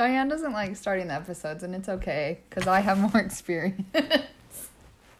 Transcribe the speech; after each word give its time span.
Cheyenne 0.00 0.28
doesn't 0.28 0.52
like 0.52 0.76
starting 0.76 1.08
the 1.08 1.14
episodes, 1.14 1.62
and 1.62 1.74
it's 1.74 1.88
okay 1.88 2.38
because 2.48 2.66
I 2.66 2.80
have 2.80 2.98
more 3.12 3.20
experience. 3.20 3.82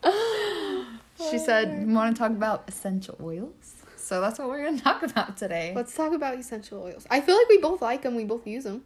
she 1.30 1.38
said, 1.38 1.86
"You 1.86 1.94
want 1.94 2.16
to 2.16 2.18
talk 2.18 2.30
about 2.30 2.64
essential 2.66 3.18
oils?" 3.22 3.74
So 3.96 4.22
that's 4.22 4.38
what 4.38 4.48
we're 4.48 4.64
gonna 4.64 4.80
talk 4.80 5.02
about 5.02 5.36
today. 5.36 5.74
Let's 5.76 5.94
talk 5.94 6.14
about 6.14 6.38
essential 6.38 6.82
oils. 6.82 7.06
I 7.10 7.20
feel 7.20 7.36
like 7.36 7.48
we 7.50 7.58
both 7.58 7.82
like 7.82 8.00
them. 8.02 8.14
We 8.14 8.24
both 8.24 8.46
use 8.46 8.64
them. 8.64 8.84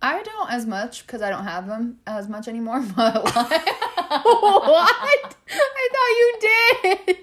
I 0.00 0.22
don't 0.22 0.50
as 0.50 0.64
much 0.64 1.04
because 1.06 1.22
I 1.22 1.30
don't 1.30 1.44
have 1.44 1.66
them 1.66 1.98
as 2.06 2.28
much 2.28 2.46
anymore. 2.46 2.84
But 2.96 3.24
like, 3.24 3.34
what? 3.34 5.36
I 5.48 5.88
thought 5.92 6.14
you 6.20 6.38
did. 6.40 7.16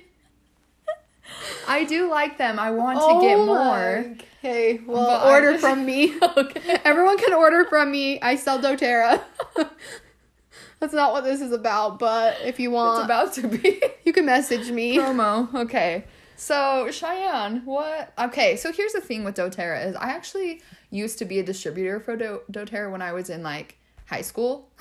I 1.70 1.86
do 1.86 2.10
like 2.10 2.38
them. 2.38 2.60
I 2.60 2.72
want 2.72 3.00
to 3.00 3.22
get 3.26 3.38
oh 3.38 3.46
more. 3.46 4.18
Okay, 4.40 4.80
well, 4.86 5.06
But 5.06 5.28
order 5.32 5.52
just- 5.52 5.62
from 5.64 5.86
me. 5.86 6.14
Okay. 6.38 6.80
Everyone 6.86 7.18
can 7.18 7.34
order 7.34 7.66
from 7.66 7.92
me. 7.92 8.20
I 8.22 8.36
sell 8.36 8.60
DoTerra. 8.60 9.22
That's 10.80 10.94
not 10.94 11.12
what 11.12 11.26
this 11.26 11.42
is 11.42 11.52
about, 11.52 12.00
but 12.00 12.38
if 12.46 12.58
you 12.60 12.72
want, 12.72 13.00
It's 13.00 13.06
about 13.06 13.34
to 13.34 13.48
be 13.58 13.82
you 14.06 14.14
can 14.14 14.26
message 14.26 14.72
me. 14.72 14.98
promo. 14.98 15.54
Okay. 15.54 16.06
So 16.38 16.90
Cheyenne, 16.90 17.64
what? 17.66 18.14
Okay, 18.18 18.56
so 18.56 18.72
here's 18.72 18.94
the 18.94 19.02
thing 19.02 19.26
with 19.26 19.36
DoTerra 19.36 19.86
is 19.88 19.96
I 19.98 20.12
actually 20.12 20.62
used 20.90 21.18
to 21.20 21.26
be 21.26 21.40
a 21.40 21.44
distributor 21.44 22.00
for 22.00 22.16
Do- 22.16 22.44
DoTerra 22.50 22.90
when 22.92 23.02
I 23.02 23.12
was 23.12 23.30
in 23.30 23.44
like 23.44 23.78
high 24.06 24.22
school. 24.22 24.70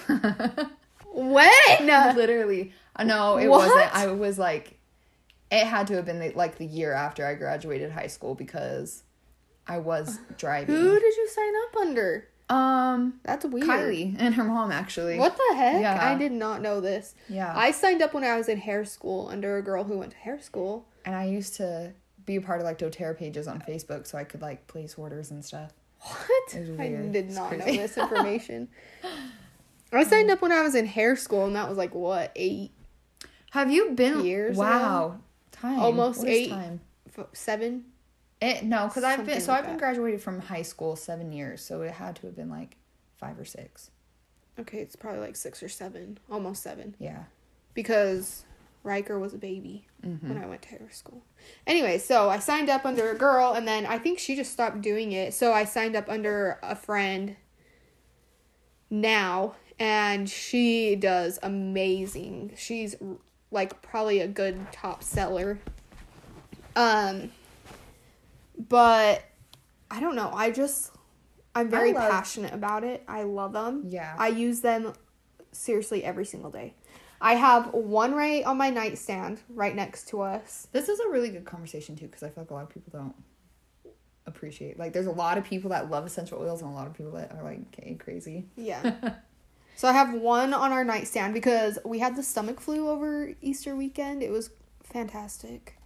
When? 1.11 1.51
No, 1.81 2.13
literally, 2.15 2.73
uh, 2.95 3.03
no, 3.03 3.39
it 3.39 3.49
What? 3.49 3.67
wasn't. 3.69 3.93
I 3.97 4.07
was 4.09 4.39
like, 4.39 4.79
it 5.51 5.67
had 5.67 5.87
to 5.89 5.97
have 5.97 6.05
been 6.05 6.21
the, 6.21 6.31
like 6.31 6.59
the 6.59 6.67
year 6.67 6.93
after 6.93 7.27
I 7.27 7.35
graduated 7.35 7.91
high 7.91 8.07
school 8.07 8.35
because 8.37 9.03
I 9.69 9.79
was 9.79 10.19
driving. 10.39 10.75
Who 10.75 10.99
did 10.99 11.17
you 11.17 11.29
sign 11.29 11.53
up 11.69 11.77
under? 11.77 12.29
Um, 12.51 13.21
That's 13.25 13.45
weird. 13.45 13.67
Kylie 13.69 14.17
and 14.19 14.35
her 14.35 14.45
mom 14.45 14.73
actually. 14.73 15.19
What 15.19 15.37
the 15.37 15.57
heck? 15.57 15.83
Yeah. 15.83 15.99
I 16.03 16.17
did 16.17 16.33
not 16.33 16.63
know 16.63 16.81
this. 16.81 17.15
Yeah. 17.29 17.53
I 17.55 17.73
signed 17.73 18.01
up 18.01 18.15
when 18.15 18.25
I 18.25 18.37
was 18.39 18.49
in 18.49 18.57
hair 18.59 18.85
school 18.87 19.29
under 19.31 19.59
a 19.59 19.63
girl 19.63 19.85
who 19.85 19.99
went 19.99 20.13
to 20.13 20.17
hair 20.17 20.41
school. 20.41 20.87
and 21.05 21.15
I 21.15 21.25
used 21.27 21.57
to 21.57 21.93
be 22.25 22.37
a 22.37 22.41
part 22.41 22.61
of 22.61 22.65
like 22.67 22.79
DoTerra 22.79 23.19
pages 23.19 23.47
on 23.49 23.61
Facebook, 23.61 24.07
so 24.07 24.17
I 24.19 24.25
could 24.25 24.41
like 24.43 24.67
place 24.67 24.95
orders 24.97 25.31
and 25.31 25.45
stuff. 25.45 25.73
What? 26.01 26.55
I 26.79 26.89
did 27.11 27.31
not 27.31 27.57
know 27.59 27.65
this 27.65 27.99
information. 27.99 28.69
I 29.93 30.05
signed 30.05 30.31
up 30.31 30.41
when 30.43 30.53
I 30.53 30.63
was 30.63 30.75
in 30.75 30.87
hair 30.87 31.17
school, 31.17 31.47
and 31.47 31.57
that 31.57 31.69
was 31.69 31.77
like 31.79 31.95
what 31.95 32.33
eight, 32.37 32.71
Have 33.51 33.71
you 33.71 33.91
been 33.93 34.25
Years 34.25 34.57
Wow, 34.57 35.21
time 35.53 35.81
Almost 35.81 36.21
What 36.21 36.29
is 36.29 36.35
eight. 36.37 36.51
Time. 36.51 36.81
f- 37.19 37.27
seven? 37.33 37.85
It 38.41 38.65
no, 38.65 38.87
because 38.87 39.03
I've 39.05 39.27
been 39.27 39.41
so 39.41 39.51
like 39.53 39.61
I've 39.61 39.65
been 39.67 39.75
that. 39.75 39.81
graduated 39.81 40.23
from 40.23 40.41
high 40.41 40.63
school 40.63 40.95
seven 40.97 41.33
years, 41.33 41.61
so 41.63 41.83
it 41.83 41.93
had 41.93 42.17
to 42.17 42.27
have 42.27 42.37
been 42.37 42.51
like 42.51 42.77
five 43.17 43.39
or 43.39 43.45
six. 43.45 43.91
Okay, 44.59 44.79
it's 44.79 44.95
probably 44.97 45.21
like 45.21 45.37
six 45.37 45.63
or 45.63 45.69
seven, 45.69 46.19
almost 46.31 46.63
seven, 46.63 46.95
Yeah. 46.99 47.25
because 47.75 48.45
Riker 48.85 49.19
was 49.19 49.35
a 49.35 49.39
baby 49.39 49.85
Mm-hmm. 50.07 50.29
when 50.29 50.39
I 50.43 50.47
went 50.47 50.63
to 50.63 50.69
hair 50.69 50.89
school. 50.93 51.23
Anyway, 51.67 51.99
so 51.99 52.29
I 52.31 52.39
signed 52.39 52.71
up 52.71 52.85
under 52.87 53.11
a 53.11 53.17
girl, 53.17 53.55
and 53.55 53.67
then 53.67 53.85
I 53.87 53.99
think 53.99 54.21
she 54.21 54.37
just 54.37 54.53
stopped 54.53 54.81
doing 54.81 55.11
it. 55.11 55.35
So 55.35 55.53
I 55.53 55.65
signed 55.65 55.97
up 55.97 56.09
under 56.09 56.61
a 56.63 56.77
friend 56.77 57.35
now, 58.91 59.55
and 59.81 60.29
she 60.29 60.95
does 60.97 61.39
amazing. 61.43 62.53
She's 62.57 62.95
like 63.51 63.83
probably 63.83 64.21
a 64.21 64.29
good 64.29 64.71
top 64.73 65.03
seller. 65.03 65.59
Um, 66.77 67.33
but 68.59 69.23
I 69.91 70.01
don't 70.01 70.17
know. 70.17 70.31
I 70.33 70.51
just 70.51 70.93
I'm 71.55 71.69
very 71.69 71.93
love- 71.93 72.11
passionate 72.11 72.53
about 72.53 72.85
it. 72.85 73.03
I 73.09 73.23
love 73.23 73.53
them. 73.53 73.85
Yeah. 73.87 74.15
I 74.19 74.29
use 74.29 74.61
them 74.61 74.93
seriously 75.53 76.05
every 76.05 76.25
single 76.25 76.51
day. 76.51 76.75
I 77.21 77.35
have 77.35 77.75
one 77.75 78.15
right 78.15 78.45
on 78.45 78.57
my 78.59 78.71
nightstand 78.71 79.41
right 79.49 79.75
next 79.75 80.09
to 80.09 80.21
us. 80.23 80.69
This 80.71 80.89
is 80.89 81.01
a 81.01 81.09
really 81.09 81.31
good 81.31 81.45
conversation 81.45 81.97
too, 81.97 82.07
because 82.07 82.23
I 82.23 82.29
feel 82.29 82.45
like 82.45 82.51
a 82.51 82.55
lot 82.55 82.63
of 82.63 82.69
people 82.69 82.93
don't 82.93 83.15
appreciate. 84.27 84.79
Like, 84.79 84.93
there's 84.93 85.07
a 85.07 85.13
lot 85.13 85.37
of 85.37 85.45
people 85.45 85.71
that 85.71 85.91
love 85.91 86.07
essential 86.07 86.39
oils, 86.41 86.63
and 86.63 86.71
a 86.71 86.75
lot 86.75 86.87
of 86.87 86.95
people 86.95 87.13
that 87.13 87.33
are 87.33 87.43
like 87.43 87.61
okay, 87.73 87.95
crazy. 87.95 88.47
Yeah. 88.57 89.15
so 89.77 89.89
I 89.89 89.93
have 89.93 90.15
one 90.15 90.55
on 90.55 90.71
our 90.71 90.85
nightstand 90.85 91.35
because 91.35 91.79
we 91.85 91.99
had 91.99 92.15
the 92.15 92.23
stomach 92.23 92.61
flu 92.61 92.89
over 92.89 93.33
Easter 93.43 93.75
weekend. 93.75 94.23
It 94.23 94.31
was 94.31 94.51
fantastic. 94.85 95.77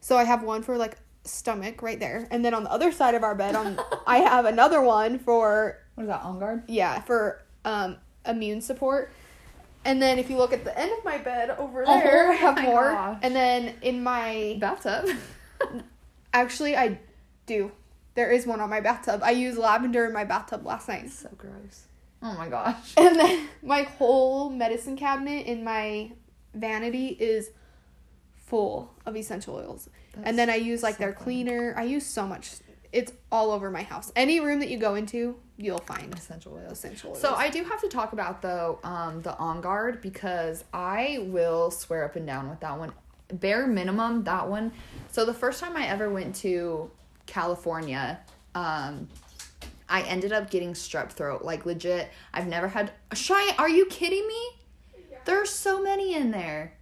So 0.00 0.16
I 0.16 0.24
have 0.24 0.42
one 0.42 0.62
for 0.62 0.76
like 0.76 0.96
stomach 1.24 1.82
right 1.82 1.98
there. 2.00 2.26
And 2.30 2.44
then 2.44 2.54
on 2.54 2.64
the 2.64 2.70
other 2.72 2.90
side 2.92 3.14
of 3.14 3.22
our 3.22 3.34
bed 3.34 3.54
on 3.54 3.78
I 4.06 4.18
have 4.18 4.44
another 4.46 4.80
one 4.82 5.18
for 5.18 5.78
What 5.94 6.04
is 6.04 6.08
that? 6.08 6.22
On 6.22 6.38
guard. 6.38 6.62
yeah, 6.68 7.00
for 7.02 7.42
um 7.64 7.96
immune 8.26 8.60
support. 8.60 9.12
And 9.84 10.00
then 10.00 10.18
if 10.18 10.28
you 10.28 10.36
look 10.36 10.52
at 10.52 10.64
the 10.64 10.78
end 10.78 10.92
of 10.98 11.04
my 11.04 11.16
bed 11.18 11.50
over 11.50 11.84
Oh 11.86 11.98
there, 12.00 12.30
I 12.30 12.34
have 12.34 12.60
more. 12.62 12.92
gosh. 12.92 13.18
And 13.22 13.34
then 13.34 13.74
in 13.82 14.02
my 14.02 14.56
Bathtub. 14.60 15.08
actually 16.32 16.76
I 16.76 16.98
do. 17.46 17.72
There 18.14 18.30
is 18.30 18.46
one 18.46 18.60
on 18.60 18.68
my 18.70 18.80
bathtub. 18.80 19.20
I 19.22 19.30
used 19.30 19.56
lavender 19.58 20.04
in 20.04 20.12
my 20.12 20.24
bathtub 20.24 20.66
last 20.66 20.88
night. 20.88 21.10
so 21.10 21.28
gross. 21.38 21.84
Oh 22.22 22.34
my 22.34 22.48
gosh. 22.48 22.92
And 22.96 23.18
then 23.18 23.48
my 23.62 23.82
whole 23.82 24.50
medicine 24.50 24.96
cabinet 24.96 25.46
in 25.46 25.64
my 25.64 26.12
vanity 26.54 27.08
is 27.08 27.50
full 28.50 28.92
of 29.06 29.16
essential 29.16 29.54
oils. 29.54 29.88
and 30.24 30.38
then 30.38 30.50
I 30.50 30.56
use 30.56 30.82
like 30.82 30.96
so 30.96 31.04
their 31.04 31.12
funny. 31.14 31.24
cleaner. 31.24 31.74
I 31.76 31.84
use 31.84 32.04
so 32.04 32.26
much. 32.26 32.50
It's 32.92 33.12
all 33.30 33.52
over 33.52 33.70
my 33.70 33.84
house. 33.84 34.10
Any 34.16 34.40
room 34.40 34.58
that 34.60 34.68
you 34.68 34.76
go 34.76 34.96
into, 34.96 35.36
you'll 35.56 35.78
find 35.78 36.12
Essential 36.12 36.54
oils. 36.54 36.72
essential 36.72 37.10
oils. 37.10 37.20
So 37.20 37.34
I 37.34 37.48
do 37.48 37.62
have 37.64 37.80
to 37.82 37.88
talk 37.88 38.12
about 38.12 38.42
though 38.42 38.80
um, 38.82 39.22
the 39.22 39.34
On 39.38 39.60
Guard 39.60 40.00
because 40.02 40.64
I 40.74 41.24
will 41.28 41.70
swear 41.70 42.04
up 42.04 42.16
and 42.16 42.26
down 42.26 42.50
with 42.50 42.60
that 42.60 42.76
one. 42.78 42.92
Bare 43.32 43.68
minimum, 43.68 44.24
that 44.24 44.48
one. 44.48 44.72
So 45.12 45.24
the 45.24 45.32
first 45.34 45.60
time 45.60 45.76
I 45.76 45.86
ever 45.86 46.10
went 46.10 46.34
to 46.36 46.90
California, 47.26 48.18
um, 48.56 49.06
I 49.88 50.02
ended 50.02 50.32
up 50.32 50.50
getting 50.50 50.72
strep 50.72 51.10
throat. 51.12 51.42
Like 51.44 51.64
legit, 51.64 52.10
I've 52.34 52.48
never 52.48 52.66
had. 52.66 52.90
Shy, 53.12 53.54
are 53.56 53.68
you 53.68 53.86
kidding 53.86 54.26
me? 54.26 54.42
There's 55.26 55.50
so 55.50 55.80
many 55.80 56.14
in 56.14 56.32
there. 56.32 56.72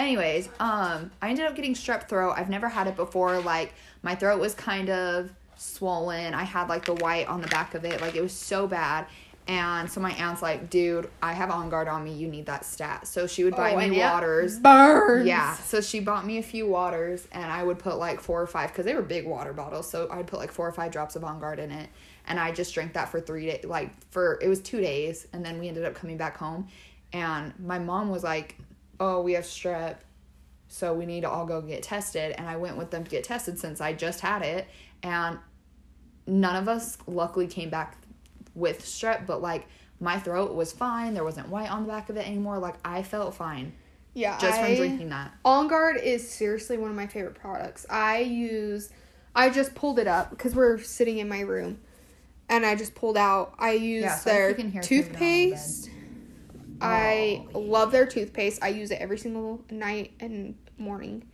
Anyways, 0.00 0.48
um, 0.58 1.10
I 1.20 1.28
ended 1.28 1.44
up 1.44 1.54
getting 1.54 1.74
strep 1.74 2.08
throat. 2.08 2.32
I've 2.36 2.48
never 2.48 2.68
had 2.70 2.86
it 2.86 2.96
before. 2.96 3.38
Like 3.40 3.74
my 4.02 4.14
throat 4.14 4.40
was 4.40 4.54
kind 4.54 4.88
of 4.88 5.30
swollen. 5.56 6.32
I 6.32 6.44
had 6.44 6.70
like 6.70 6.86
the 6.86 6.94
white 6.94 7.28
on 7.28 7.42
the 7.42 7.48
back 7.48 7.74
of 7.74 7.84
it. 7.84 8.00
Like 8.00 8.16
it 8.16 8.22
was 8.22 8.32
so 8.32 8.66
bad. 8.66 9.06
And 9.46 9.90
so 9.90 10.00
my 10.00 10.12
aunt's 10.12 10.40
like, 10.40 10.70
dude, 10.70 11.10
I 11.22 11.34
have 11.34 11.50
on 11.50 11.68
guard 11.68 11.86
on 11.86 12.02
me. 12.04 12.14
You 12.14 12.28
need 12.28 12.46
that 12.46 12.64
stat. 12.64 13.06
So 13.08 13.26
she 13.26 13.44
would 13.44 13.54
buy 13.56 13.74
Oh, 13.74 13.88
me 13.88 13.98
waters. 13.98 14.58
burns. 14.58 15.26
Yeah. 15.26 15.54
So 15.56 15.82
she 15.82 16.00
bought 16.00 16.24
me 16.24 16.38
a 16.38 16.42
few 16.42 16.66
waters 16.66 17.26
and 17.32 17.50
I 17.52 17.62
would 17.62 17.78
put 17.78 17.98
like 17.98 18.20
four 18.20 18.40
or 18.40 18.46
five 18.46 18.70
because 18.70 18.86
they 18.86 18.94
were 18.94 19.02
big 19.02 19.26
water 19.26 19.52
bottles. 19.52 19.90
So 19.90 20.08
I'd 20.10 20.26
put 20.26 20.38
like 20.38 20.50
four 20.52 20.66
or 20.66 20.72
five 20.72 20.92
drops 20.92 21.14
of 21.14 21.24
On 21.24 21.38
Guard 21.40 21.58
in 21.58 21.70
it. 21.72 21.90
And 22.26 22.38
I 22.40 22.52
just 22.52 22.72
drank 22.72 22.94
that 22.94 23.10
for 23.10 23.20
three 23.20 23.46
days. 23.46 23.64
Like 23.64 23.90
for, 24.10 24.38
it 24.40 24.48
was 24.48 24.60
two 24.60 24.80
days. 24.80 25.26
And 25.34 25.44
then 25.44 25.58
we 25.58 25.68
ended 25.68 25.84
up 25.84 25.94
coming 25.94 26.16
back 26.16 26.38
home. 26.38 26.68
And 27.12 27.52
my 27.58 27.78
mom 27.78 28.08
was 28.08 28.22
like, 28.22 28.56
oh, 29.00 29.22
we 29.22 29.32
have 29.32 29.44
strep. 29.44 29.96
So 30.68 30.94
we 30.94 31.04
need 31.04 31.22
to 31.22 31.30
all 31.30 31.46
go 31.46 31.60
get 31.60 31.82
tested. 31.82 32.32
And 32.38 32.46
I 32.48 32.56
went 32.56 32.76
with 32.76 32.90
them 32.92 33.02
to 33.02 33.10
get 33.10 33.24
tested 33.24 33.58
since 33.58 33.80
I 33.80 33.92
just 33.92 34.20
had 34.20 34.42
it. 34.42 34.68
And 35.02 35.38
none 36.26 36.54
of 36.54 36.68
us 36.68 36.96
luckily 37.08 37.48
came 37.48 37.70
back 37.70 37.96
with 38.54 38.82
strep, 38.82 39.26
but 39.26 39.42
like 39.42 39.66
my 39.98 40.18
throat 40.18 40.54
was 40.54 40.72
fine. 40.72 41.14
There 41.14 41.24
wasn't 41.24 41.48
white 41.48 41.70
on 41.70 41.82
the 41.82 41.88
back 41.88 42.08
of 42.08 42.16
it 42.16 42.26
anymore. 42.26 42.58
Like 42.58 42.76
I 42.84 43.02
felt 43.02 43.34
fine 43.34 43.72
Yeah. 44.14 44.38
just 44.38 44.60
I, 44.60 44.66
from 44.66 44.76
drinking 44.76 45.08
that. 45.08 45.32
On 45.44 45.66
Guard 45.66 45.96
is 45.96 46.28
seriously 46.28 46.78
one 46.78 46.90
of 46.90 46.96
my 46.96 47.06
favorite 47.06 47.34
products. 47.34 47.86
I 47.90 48.18
use, 48.18 48.90
I 49.34 49.50
just 49.50 49.74
pulled 49.74 49.98
it 49.98 50.06
up 50.06 50.30
because 50.30 50.54
we're 50.54 50.78
sitting 50.78 51.18
in 51.18 51.28
my 51.28 51.40
room, 51.40 51.80
and 52.48 52.64
I 52.64 52.74
just 52.76 52.94
pulled 52.94 53.16
out. 53.16 53.54
I 53.58 53.72
use 53.72 54.04
Yeah, 54.04 54.16
so 54.16 54.30
their 54.30 54.48
you 54.50 54.54
can 54.54 54.70
hear 54.70 54.82
Taylor 54.82 55.02
on 55.02 55.08
the 55.08 55.12
toothpaste. 55.12 55.89
I 56.80 57.46
Oh, 57.54 57.60
love 57.60 57.92
their 57.92 58.06
toothpaste. 58.06 58.62
I 58.62 58.68
use 58.68 58.90
it 58.90 59.00
every 59.00 59.18
single 59.18 59.64
night 59.70 60.12
and 60.20 60.56
morning. 60.78 61.24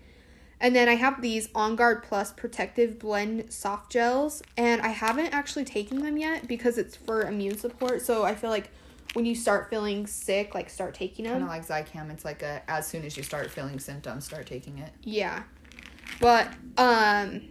And 0.58 0.74
then 0.74 0.88
I 0.88 0.94
have 0.94 1.20
these 1.20 1.48
On 1.54 1.76
Guard 1.76 2.02
Plus 2.02 2.32
Protective 2.32 2.98
Blend 2.98 3.52
soft 3.52 3.92
gels, 3.92 4.42
and 4.56 4.80
I 4.80 4.88
haven't 4.88 5.34
actually 5.34 5.64
taken 5.66 6.02
them 6.02 6.16
yet 6.16 6.48
because 6.48 6.78
it's 6.78 6.96
for 6.96 7.22
immune 7.22 7.58
support. 7.58 8.00
So 8.00 8.24
I 8.24 8.34
feel 8.34 8.48
like 8.50 8.70
when 9.12 9.26
you 9.26 9.34
start 9.34 9.68
feeling 9.70 10.06
sick, 10.06 10.54
like 10.54 10.70
start 10.70 10.94
taking 10.94 11.24
them. 11.24 11.32
Kind 11.34 11.44
of 11.44 11.48
like 11.50 11.66
Zicam. 11.66 12.10
It's 12.10 12.24
like 12.24 12.42
a 12.42 12.62
as 12.70 12.86
soon 12.86 13.04
as 13.04 13.16
you 13.16 13.22
start 13.22 13.50
feeling 13.50 13.78
symptoms, 13.78 14.24
start 14.24 14.46
taking 14.46 14.78
it. 14.78 14.92
Yeah. 15.02 15.42
But 16.20 16.48
um 16.78 17.42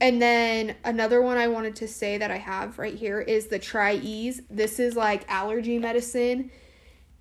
and 0.00 0.20
then 0.20 0.74
another 0.84 1.22
one 1.22 1.38
I 1.38 1.46
wanted 1.48 1.76
to 1.76 1.88
say 1.88 2.18
that 2.18 2.30
I 2.30 2.38
have 2.38 2.78
right 2.78 2.94
here 2.94 3.20
is 3.20 3.46
the 3.46 3.58
Tri 3.58 3.94
Ease. 3.94 4.42
This 4.50 4.80
is 4.80 4.96
like 4.96 5.24
allergy 5.28 5.78
medicine. 5.78 6.50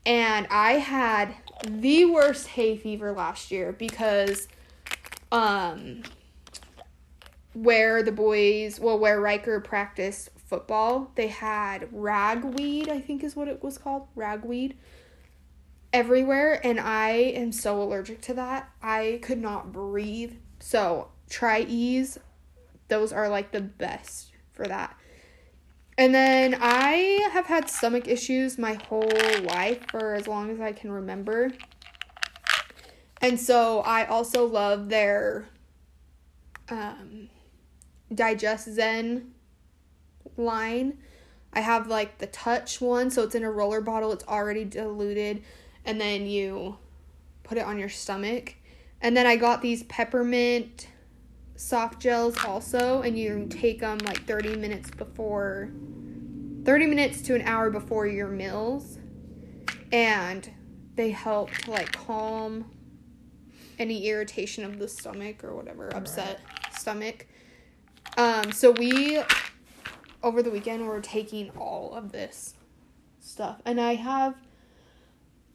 And 0.06 0.48
I 0.50 0.74
had 0.74 1.36
the 1.68 2.06
worst 2.06 2.48
hay 2.48 2.76
fever 2.78 3.12
last 3.12 3.52
year 3.52 3.72
because 3.72 4.48
um 5.32 6.04
where 7.54 8.02
the 8.04 8.12
boys 8.12 8.80
well 8.80 8.98
where 8.98 9.20
Riker 9.20 9.60
practiced 9.60 10.30
football, 10.38 11.12
they 11.16 11.28
had 11.28 11.88
ragweed, 11.92 12.90
I 12.90 13.00
think 13.00 13.24
is 13.24 13.36
what 13.36 13.48
it 13.48 13.64
was 13.64 13.78
called, 13.78 14.08
ragweed 14.16 14.78
everywhere 15.94 16.66
and 16.66 16.80
I 16.80 17.10
am 17.12 17.52
so 17.52 17.82
allergic 17.82 18.22
to 18.22 18.34
that. 18.36 18.70
I 18.82 19.20
could 19.22 19.42
not 19.42 19.72
breathe. 19.72 20.34
So, 20.60 21.10
TriEase. 21.30 22.18
those 22.88 23.12
are 23.14 23.30
like 23.30 23.52
the 23.52 23.62
best 23.62 24.32
for 24.54 24.68
that. 24.68 24.96
And 25.98 26.16
then 26.16 26.58
I 26.60 27.30
have 27.34 27.46
had 27.46 27.70
stomach 27.70 28.08
issues 28.08 28.58
my 28.58 28.74
whole 28.74 29.12
life 29.44 29.86
for 29.90 30.14
as 30.14 30.28
long 30.28 30.50
as 30.50 30.60
I 30.60 30.72
can 30.72 30.92
remember. 30.92 31.52
And 33.22 33.40
so 33.40 33.82
I 33.82 34.06
also 34.06 34.46
love 34.46 34.90
their 34.90 35.48
um, 36.70 37.30
DigestZen 38.12 39.28
line. 40.38 40.98
I 41.54 41.60
have 41.60 41.88
like 41.88 42.18
the 42.18 42.28
touch 42.28 42.82
one, 42.82 43.12
so 43.12 43.24
it's 43.24 43.36
in 43.36 43.44
a 43.44 43.52
roller 43.52 43.82
bottle, 43.82 44.12
it's 44.12 44.26
already 44.26 44.64
diluted, 44.64 45.44
and 45.86 46.00
then 46.00 46.26
you 46.26 46.78
put 47.44 47.58
it 47.58 47.66
on 47.66 47.78
your 47.78 47.90
stomach. 47.90 48.56
And 49.02 49.18
then 49.18 49.28
I 49.28 49.36
got 49.36 49.62
these 49.62 49.84
peppermint 49.84 50.88
soft 51.62 52.00
gels 52.00 52.36
also, 52.44 53.02
and 53.02 53.18
you 53.18 53.48
take 53.50 53.80
them 53.80 54.00
like 54.00 54.26
30 54.26 54.56
minutes 54.56 54.90
before, 54.90 55.70
30 56.66 56.88
minutes 56.88 57.22
to 57.22 57.36
an 57.36 57.42
hour 57.44 57.70
before 57.70 58.08
your 58.08 58.28
meals. 58.28 58.98
And 59.92 60.50
they 60.96 61.12
help 61.12 61.52
to 61.52 61.72
like 61.72 61.92
calm 61.92 62.66
any 63.78 64.08
irritation 64.08 64.66
of 64.66 64.80
the 64.80 64.88
stomach 64.88 65.44
or 65.44 65.56
whatever, 65.56 65.94
upset 65.96 66.40
stomach. 66.78 67.28
Um, 68.18 68.52
so 68.52 68.72
we, 68.72 69.22
over 70.24 70.42
the 70.42 70.52
weekend, 70.52 70.88
were 70.88 71.00
taking 71.00 71.52
all 71.52 71.94
of 71.94 72.12
this 72.12 72.56
stuff. 73.20 73.62
And 73.66 73.80
I 73.80 73.96
have 73.96 74.36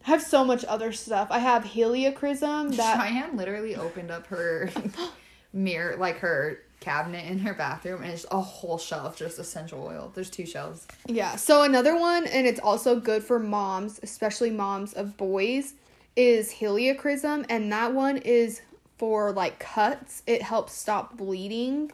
have 0.03 0.21
so 0.21 0.45
much 0.45 0.63
other 0.65 0.93
stuff. 0.93 1.27
I 1.31 1.39
have 1.39 1.65
helichrysum 1.65 2.75
that 2.77 2.97
Cheyenne 2.97 3.35
literally 3.35 3.75
opened 3.75 4.09
up 4.09 4.27
her 4.27 4.71
mirror, 5.57 5.95
like 5.97 6.19
her 6.19 6.59
cabinet 6.79 7.25
in 7.25 7.39
her 7.39 7.53
bathroom, 7.53 8.03
and 8.03 8.11
it's 8.11 8.25
a 8.31 8.39
whole 8.39 8.77
shelf 8.77 9.17
just 9.17 9.39
essential 9.39 9.83
oil. 9.83 10.11
There's 10.13 10.29
two 10.29 10.45
shelves. 10.45 10.87
Yeah. 11.07 11.35
So 11.35 11.63
another 11.63 11.99
one, 11.99 12.25
and 12.27 12.47
it's 12.47 12.59
also 12.59 12.99
good 12.99 13.23
for 13.23 13.39
moms, 13.39 13.99
especially 14.03 14.51
moms 14.51 14.93
of 14.93 15.17
boys, 15.17 15.73
is 16.15 16.53
helichrysum, 16.53 17.45
and 17.49 17.71
that 17.71 17.93
one 17.93 18.17
is 18.17 18.61
for 18.97 19.31
like 19.31 19.59
cuts. 19.59 20.23
It 20.27 20.41
helps 20.41 20.73
stop 20.73 21.17
bleeding. 21.17 21.91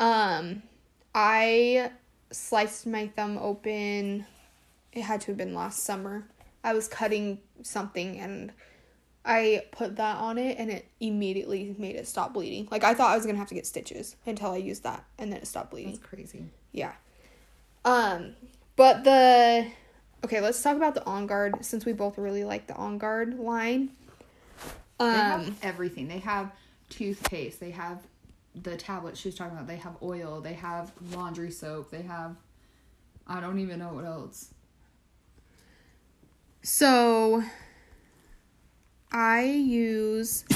Um, 0.00 0.62
I 1.14 1.90
sliced 2.30 2.86
my 2.86 3.08
thumb 3.08 3.38
open. 3.38 4.26
It 4.92 5.02
had 5.02 5.20
to 5.22 5.26
have 5.28 5.36
been 5.36 5.54
last 5.54 5.82
summer. 5.82 6.24
I 6.62 6.72
was 6.72 6.88
cutting 6.88 7.40
something 7.62 8.18
and 8.18 8.52
I 9.24 9.64
put 9.72 9.96
that 9.96 10.18
on 10.18 10.36
it 10.36 10.58
and 10.58 10.70
it 10.70 10.86
immediately 11.00 11.74
made 11.78 11.96
it 11.96 12.06
stop 12.06 12.34
bleeding. 12.34 12.68
Like 12.70 12.84
I 12.84 12.92
thought 12.94 13.10
I 13.10 13.16
was 13.16 13.24
gonna 13.24 13.38
have 13.38 13.48
to 13.48 13.54
get 13.54 13.66
stitches 13.66 14.16
until 14.26 14.50
I 14.50 14.56
used 14.56 14.82
that 14.82 15.04
and 15.18 15.32
then 15.32 15.40
it 15.40 15.46
stopped 15.46 15.70
bleeding. 15.70 15.92
That's 15.92 16.04
crazy. 16.04 16.46
Yeah. 16.72 16.92
Um, 17.84 18.34
but 18.76 19.04
the 19.04 19.66
okay, 20.24 20.40
let's 20.40 20.62
talk 20.62 20.76
about 20.76 20.94
the 20.94 21.04
On 21.06 21.26
Guard 21.26 21.64
since 21.64 21.84
we 21.84 21.92
both 21.92 22.18
really 22.18 22.44
like 22.44 22.66
the 22.66 22.74
On 22.74 22.98
Guard 22.98 23.38
line. 23.38 23.90
They 24.98 25.04
Um, 25.06 25.14
have 25.14 25.58
everything. 25.62 26.08
They 26.08 26.18
have 26.18 26.52
toothpaste. 26.90 27.60
They 27.60 27.70
have 27.72 28.02
the 28.54 28.76
tablet 28.76 29.16
she 29.16 29.28
was 29.28 29.34
talking 29.34 29.54
about. 29.54 29.66
They 29.66 29.76
have 29.76 29.96
oil. 30.02 30.40
They 30.40 30.52
have 30.54 30.92
laundry 31.12 31.50
soap. 31.50 31.90
They 31.90 32.02
have 32.02 32.36
I 33.26 33.40
don't 33.40 33.58
even 33.58 33.78
know 33.78 33.94
what 33.94 34.04
else. 34.04 34.50
so 36.62 37.42
I 39.14 39.44
use 39.44 40.44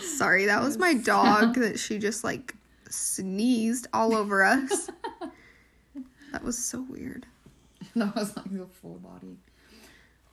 Sorry, 0.00 0.46
that 0.46 0.62
was 0.62 0.78
my 0.78 0.94
dog 0.94 1.54
that 1.56 1.78
she 1.78 1.98
just 1.98 2.24
like 2.24 2.54
sneezed 2.88 3.86
all 3.92 4.14
over 4.14 4.42
us. 4.42 4.88
That 6.32 6.42
was 6.42 6.56
so 6.56 6.80
weird. 6.88 7.26
that 7.96 8.14
was 8.14 8.36
like 8.36 8.50
the 8.50 8.66
full 8.66 8.98
body. 8.98 9.36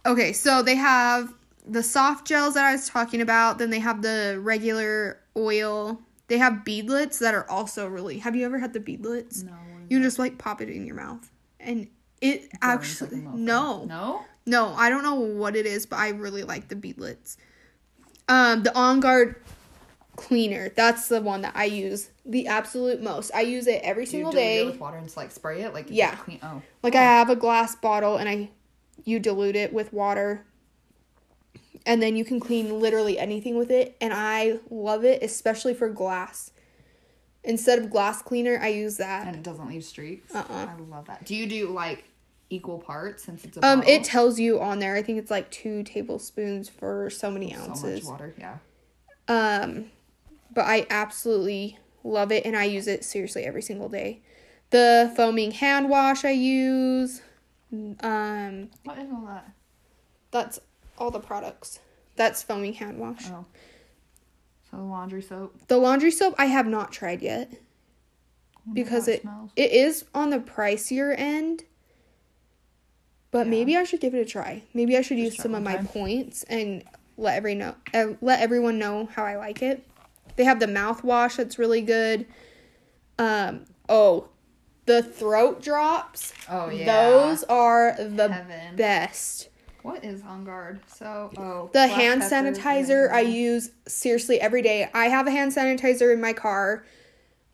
Okay, 0.05 0.31
so 0.31 0.61
they 0.61 0.75
have 0.75 1.33
the 1.65 1.83
soft 1.83 2.25
gels 2.25 2.53
that 2.53 2.65
I 2.65 2.71
was 2.71 2.87
talking 2.87 3.19
about, 3.21 3.57
then 3.57 3.69
they 3.69 3.79
have 3.79 4.01
the 4.01 4.39
regular 4.41 5.19
oil. 5.35 5.99
They 6.27 6.37
have 6.37 6.63
beadlets 6.63 7.19
that 7.19 7.33
are 7.33 7.49
also 7.49 7.87
really. 7.87 8.19
Have 8.19 8.35
you 8.35 8.45
ever 8.45 8.59
had 8.59 8.73
the 8.73 8.79
beadlets? 8.79 9.43
No. 9.43 9.53
You 9.89 10.01
just 10.01 10.19
like 10.19 10.37
pop 10.37 10.61
it 10.61 10.69
in 10.69 10.85
your 10.85 10.95
mouth. 10.95 11.29
And 11.59 11.87
it 12.21 12.41
Burns 12.41 12.59
actually 12.61 13.21
like 13.21 13.35
no. 13.35 13.85
No? 13.85 14.25
No, 14.45 14.73
I 14.75 14.89
don't 14.89 15.03
know 15.03 15.15
what 15.15 15.55
it 15.55 15.65
is, 15.65 15.85
but 15.85 15.99
I 15.99 16.09
really 16.09 16.43
like 16.43 16.69
the 16.69 16.75
beadlets. 16.75 17.37
Um, 18.29 18.63
the 18.63 18.75
On 18.77 18.99
Guard 18.99 19.35
cleaner. 20.17 20.69
That's 20.69 21.07
the 21.07 21.21
one 21.21 21.41
that 21.43 21.53
I 21.55 21.65
use 21.65 22.09
the 22.25 22.47
absolute 22.47 23.01
most. 23.01 23.31
I 23.33 23.41
use 23.41 23.67
it 23.67 23.81
every 23.83 24.05
single 24.05 24.33
day. 24.33 24.59
it 24.59 24.65
with 24.65 24.79
water 24.79 24.97
and 24.97 25.05
just 25.05 25.15
like 25.15 25.31
spray 25.31 25.61
it? 25.61 25.73
Like 25.73 25.87
Yeah. 25.89 26.15
clean 26.15 26.39
oh. 26.43 26.61
Like 26.83 26.95
I 26.95 27.03
have 27.03 27.29
a 27.29 27.35
glass 27.35 27.75
bottle 27.75 28.17
and 28.17 28.27
I 28.27 28.49
you 29.05 29.19
dilute 29.19 29.55
it 29.55 29.71
with 29.71 29.93
water. 29.93 30.45
And 31.85 32.01
then 32.01 32.17
you 32.17 32.25
can 32.25 32.41
clean 32.41 32.81
literally 32.81 33.17
anything 33.17 33.57
with 33.57 33.71
it 33.71 33.95
and 34.01 34.13
I 34.13 34.59
love 34.69 35.05
it 35.05 35.23
especially 35.23 35.73
for 35.73 35.87
glass. 35.87 36.51
Instead 37.47 37.79
of 37.79 37.89
glass 37.89 38.21
cleaner, 38.21 38.59
I 38.61 38.67
use 38.67 38.97
that. 38.97 39.25
And 39.25 39.35
it 39.35 39.41
doesn't 39.44 39.67
leave 39.67 39.83
streaks. 39.83 40.35
Uh-uh. 40.35 40.67
I 40.69 40.75
love 40.89 41.07
that. 41.07 41.25
Do 41.25 41.33
you 41.35 41.47
do 41.47 41.69
like 41.69 42.03
equal 42.49 42.77
parts 42.77 43.23
since 43.23 43.44
it's 43.44 43.57
a 43.57 43.65
Um 43.65 43.83
it 43.83 44.03
tells 44.03 44.39
you 44.39 44.59
on 44.61 44.79
there. 44.79 44.95
I 44.95 45.01
think 45.01 45.17
it's 45.19 45.31
like 45.31 45.49
2 45.51 45.83
tablespoons 45.83 46.69
for 46.69 47.09
so 47.09 47.31
many 47.31 47.55
ounces. 47.55 48.03
so 48.03 48.11
much 48.11 48.19
water, 48.21 48.35
yeah. 48.38 48.57
Um, 49.27 49.91
but 50.53 50.65
I 50.65 50.85
absolutely 50.89 51.77
love 52.03 52.31
it 52.31 52.45
and 52.45 52.55
I 52.55 52.63
use 52.65 52.88
it 52.88 53.03
seriously 53.03 53.44
every 53.44 53.61
single 53.61 53.89
day. 53.89 54.21
The 54.69 55.11
foaming 55.15 55.51
hand 55.51 55.89
wash 55.89 56.23
I 56.25 56.31
use. 56.31 57.21
Um, 57.71 58.69
What 58.83 58.97
is 58.99 59.09
all 59.11 59.25
that? 59.27 59.51
that's 60.31 60.59
all 60.97 61.11
the 61.11 61.19
products. 61.19 61.80
That's 62.16 62.42
foaming 62.44 62.73
hand 62.73 62.97
wash. 62.99 63.30
Oh. 63.30 63.45
So 64.77 64.83
laundry 64.83 65.23
soap. 65.23 65.55
The 65.69 65.77
laundry 65.77 66.11
soap 66.11 66.35
I 66.37 66.45
have 66.45 66.67
not 66.67 66.91
tried 66.91 67.23
yet 67.23 67.51
because 68.71 69.07
how 69.07 69.11
it 69.13 69.21
smells. 69.21 69.51
it 69.55 69.71
is 69.71 70.05
on 70.13 70.29
the 70.29 70.37
pricier 70.37 71.17
end. 71.17 71.63
But 73.31 73.47
Yeah. 73.47 73.51
maybe 73.51 73.75
I 73.75 73.83
should 73.85 74.01
give 74.01 74.13
it 74.13 74.19
a 74.19 74.25
try. 74.25 74.61
Maybe 74.75 74.95
I 74.95 75.01
should 75.01 75.17
Just 75.17 75.37
use 75.37 75.41
some 75.41 75.55
of 75.55 75.63
my 75.63 75.77
time. 75.77 75.87
points 75.87 76.43
and 76.43 76.83
let 77.17 77.37
every 77.37 77.55
know 77.55 77.73
uh, 77.91 78.09
let 78.21 78.39
everyone 78.39 78.77
know 78.77 79.07
how 79.15 79.23
I 79.25 79.35
like 79.35 79.63
it. 79.63 79.83
They 80.35 80.43
have 80.43 80.59
the 80.59 80.67
mouthwash 80.67 81.37
that's 81.37 81.57
really 81.57 81.81
good. 81.81 82.27
Um 83.17 83.65
oh, 83.89 84.29
the 84.85 85.01
throat 85.01 85.63
drops. 85.63 86.33
Oh 86.47 86.69
yeah. 86.69 86.85
Those 86.85 87.43
are 87.45 87.95
the 87.97 88.31
Heaven. 88.31 88.75
best. 88.75 89.49
What 89.81 90.03
is 90.03 90.21
on 90.21 90.43
guard? 90.43 90.79
So 90.87 91.31
oh 91.37 91.69
The 91.73 91.87
hand 91.87 92.21
sanitizer 92.21 93.11
I 93.11 93.21
use 93.21 93.71
seriously 93.87 94.39
every 94.39 94.61
day. 94.61 94.89
I 94.93 95.05
have 95.05 95.27
a 95.27 95.31
hand 95.31 95.53
sanitizer 95.53 96.13
in 96.13 96.21
my 96.21 96.33
car. 96.33 96.85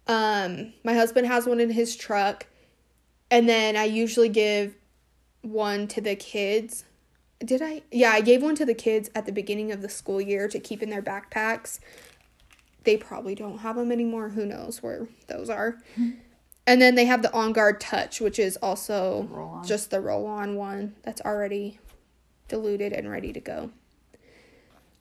Um, 0.07 0.73
my 0.83 0.93
husband 0.93 1.27
has 1.27 1.45
one 1.45 1.59
in 1.59 1.69
his 1.69 1.95
truck, 1.95 2.47
and 3.31 3.47
then 3.47 3.77
I 3.77 3.85
usually 3.85 4.29
give 4.29 4.75
one 5.41 5.87
to 5.89 6.01
the 6.01 6.15
kids. 6.15 6.85
Did 7.43 7.61
I? 7.61 7.83
Yeah, 7.91 8.11
I 8.11 8.21
gave 8.21 8.41
one 8.41 8.55
to 8.55 8.65
the 8.65 8.73
kids 8.73 9.09
at 9.15 9.25
the 9.25 9.31
beginning 9.31 9.71
of 9.71 9.81
the 9.81 9.89
school 9.89 10.19
year 10.19 10.47
to 10.47 10.59
keep 10.59 10.81
in 10.81 10.89
their 10.89 11.01
backpacks. 11.01 11.79
They 12.83 12.97
probably 12.97 13.35
don't 13.35 13.59
have 13.59 13.75
them 13.75 13.91
anymore. 13.91 14.29
Who 14.29 14.45
knows 14.45 14.83
where 14.83 15.07
those 15.27 15.49
are? 15.49 15.77
And 16.65 16.81
then 16.81 16.95
they 16.95 17.05
have 17.05 17.21
the 17.21 17.33
On 17.33 17.51
Guard 17.51 17.81
Touch, 17.81 18.21
which 18.21 18.39
is 18.39 18.57
also 18.61 19.61
just 19.65 19.91
the 19.91 19.99
roll 19.99 20.25
on 20.25 20.55
one 20.55 20.95
that's 21.03 21.19
already 21.21 21.79
diluted 22.53 22.93
and 22.93 23.10
ready 23.10 23.33
to 23.33 23.39
go. 23.39 23.72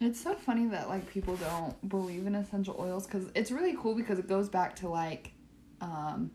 It's 0.00 0.20
so 0.20 0.34
funny 0.34 0.66
that 0.68 0.88
like 0.88 1.06
people 1.10 1.36
don't 1.36 1.88
believe 1.88 2.26
in 2.26 2.34
essential 2.34 2.74
oils 2.78 3.06
because 3.06 3.26
it's 3.34 3.50
really 3.50 3.76
cool 3.76 3.94
because 3.94 4.18
it 4.18 4.26
goes 4.26 4.48
back 4.48 4.74
to 4.76 4.88
like, 4.88 5.32
um, 5.82 6.30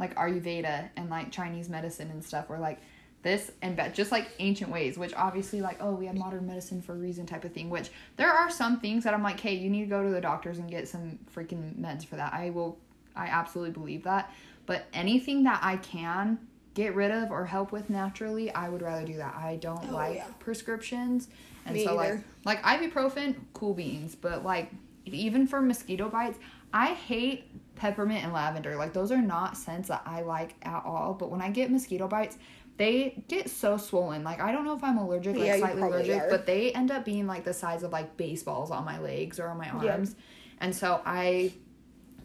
like 0.00 0.14
Ayurveda 0.16 0.90
and 0.96 1.08
like 1.08 1.30
Chinese 1.30 1.68
medicine 1.68 2.10
and 2.10 2.22
stuff. 2.22 2.48
Where 2.48 2.58
like 2.58 2.80
this 3.22 3.52
and 3.62 3.76
be- 3.76 3.88
just 3.94 4.10
like 4.10 4.28
ancient 4.40 4.70
ways, 4.70 4.98
which 4.98 5.14
obviously 5.14 5.60
like 5.62 5.78
oh 5.80 5.92
we 5.92 6.06
have 6.06 6.16
modern 6.16 6.46
medicine 6.46 6.82
for 6.82 6.92
a 6.92 6.98
reason 6.98 7.26
type 7.26 7.44
of 7.44 7.52
thing. 7.52 7.70
Which 7.70 7.90
there 8.16 8.30
are 8.30 8.50
some 8.50 8.80
things 8.80 9.04
that 9.04 9.14
I'm 9.14 9.22
like, 9.22 9.38
hey, 9.38 9.54
you 9.54 9.70
need 9.70 9.84
to 9.84 9.90
go 9.90 10.02
to 10.02 10.10
the 10.10 10.20
doctors 10.20 10.58
and 10.58 10.68
get 10.68 10.88
some 10.88 11.20
freaking 11.34 11.78
meds 11.80 12.04
for 12.04 12.16
that. 12.16 12.34
I 12.34 12.50
will, 12.50 12.76
I 13.14 13.26
absolutely 13.28 13.72
believe 13.72 14.02
that. 14.02 14.34
But 14.66 14.86
anything 14.92 15.44
that 15.44 15.60
I 15.62 15.76
can 15.76 16.40
get 16.76 16.94
rid 16.94 17.10
of 17.10 17.30
or 17.32 17.44
help 17.46 17.72
with 17.72 17.90
naturally, 17.90 18.52
I 18.54 18.68
would 18.68 18.82
rather 18.82 19.04
do 19.04 19.16
that. 19.16 19.34
I 19.34 19.56
don't 19.56 19.90
Oh, 19.90 19.94
like 19.94 20.16
yeah. 20.16 20.26
prescriptions. 20.38 21.28
And 21.64 21.74
Me 21.74 21.82
so 21.84 21.98
either. 21.98 22.22
like 22.44 22.62
like 22.62 22.80
ibuprofen, 22.80 23.34
cool 23.54 23.74
beans, 23.74 24.14
but 24.14 24.44
like 24.44 24.70
even 25.06 25.46
for 25.48 25.60
mosquito 25.60 26.08
bites, 26.08 26.38
I 26.72 26.88
hate 26.88 27.50
peppermint 27.76 28.22
and 28.24 28.32
lavender. 28.32 28.76
Like 28.76 28.92
those 28.92 29.10
are 29.10 29.20
not 29.22 29.56
scents 29.56 29.88
that 29.88 30.02
I 30.06 30.20
like 30.20 30.54
at 30.62 30.84
all. 30.84 31.14
But 31.14 31.30
when 31.30 31.40
I 31.42 31.50
get 31.50 31.70
mosquito 31.72 32.06
bites, 32.06 32.36
they 32.76 33.24
get 33.28 33.48
so 33.48 33.78
swollen. 33.78 34.22
Like 34.22 34.40
I 34.40 34.52
don't 34.52 34.64
know 34.66 34.76
if 34.76 34.84
I'm 34.84 34.98
allergic, 34.98 35.34
like 35.36 35.46
Yeah, 35.46 35.56
slightly 35.56 35.82
allergic, 35.82 36.22
are. 36.22 36.28
but 36.28 36.44
they 36.46 36.72
end 36.72 36.90
up 36.90 37.04
being 37.06 37.26
like 37.26 37.44
the 37.44 37.54
size 37.54 37.82
of 37.82 37.90
like 37.90 38.16
baseballs 38.18 38.70
on 38.70 38.84
my 38.84 39.00
legs 39.00 39.40
or 39.40 39.48
on 39.48 39.56
my 39.56 39.66
Yeah. 39.66 39.94
arms. 39.94 40.14
And 40.60 40.76
so 40.76 41.00
I 41.06 41.52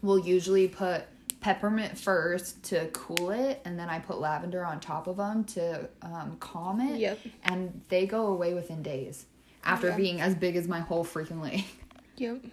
will 0.02 0.18
usually 0.18 0.68
put 0.68 1.04
peppermint 1.42 1.98
first 1.98 2.62
to 2.64 2.86
cool 2.92 3.30
it, 3.30 3.60
and 3.64 3.78
then 3.78 3.88
I 3.90 3.98
put 3.98 4.18
lavender 4.20 4.64
on 4.64 4.80
top 4.80 5.06
of 5.08 5.16
them 5.18 5.44
to 5.44 5.88
um, 6.00 6.36
calm 6.40 6.80
it. 6.80 6.98
Yep. 6.98 7.18
And 7.44 7.82
they 7.88 8.06
go 8.06 8.28
away 8.28 8.54
within 8.54 8.82
days 8.82 9.26
after 9.64 9.88
Yeah. 9.88 9.96
being 9.96 10.20
as 10.20 10.34
big 10.34 10.56
as 10.56 10.66
my 10.68 10.80
whole 10.80 11.04
freaking 11.04 11.42
leg. 11.42 11.64
Yep. 12.16 12.44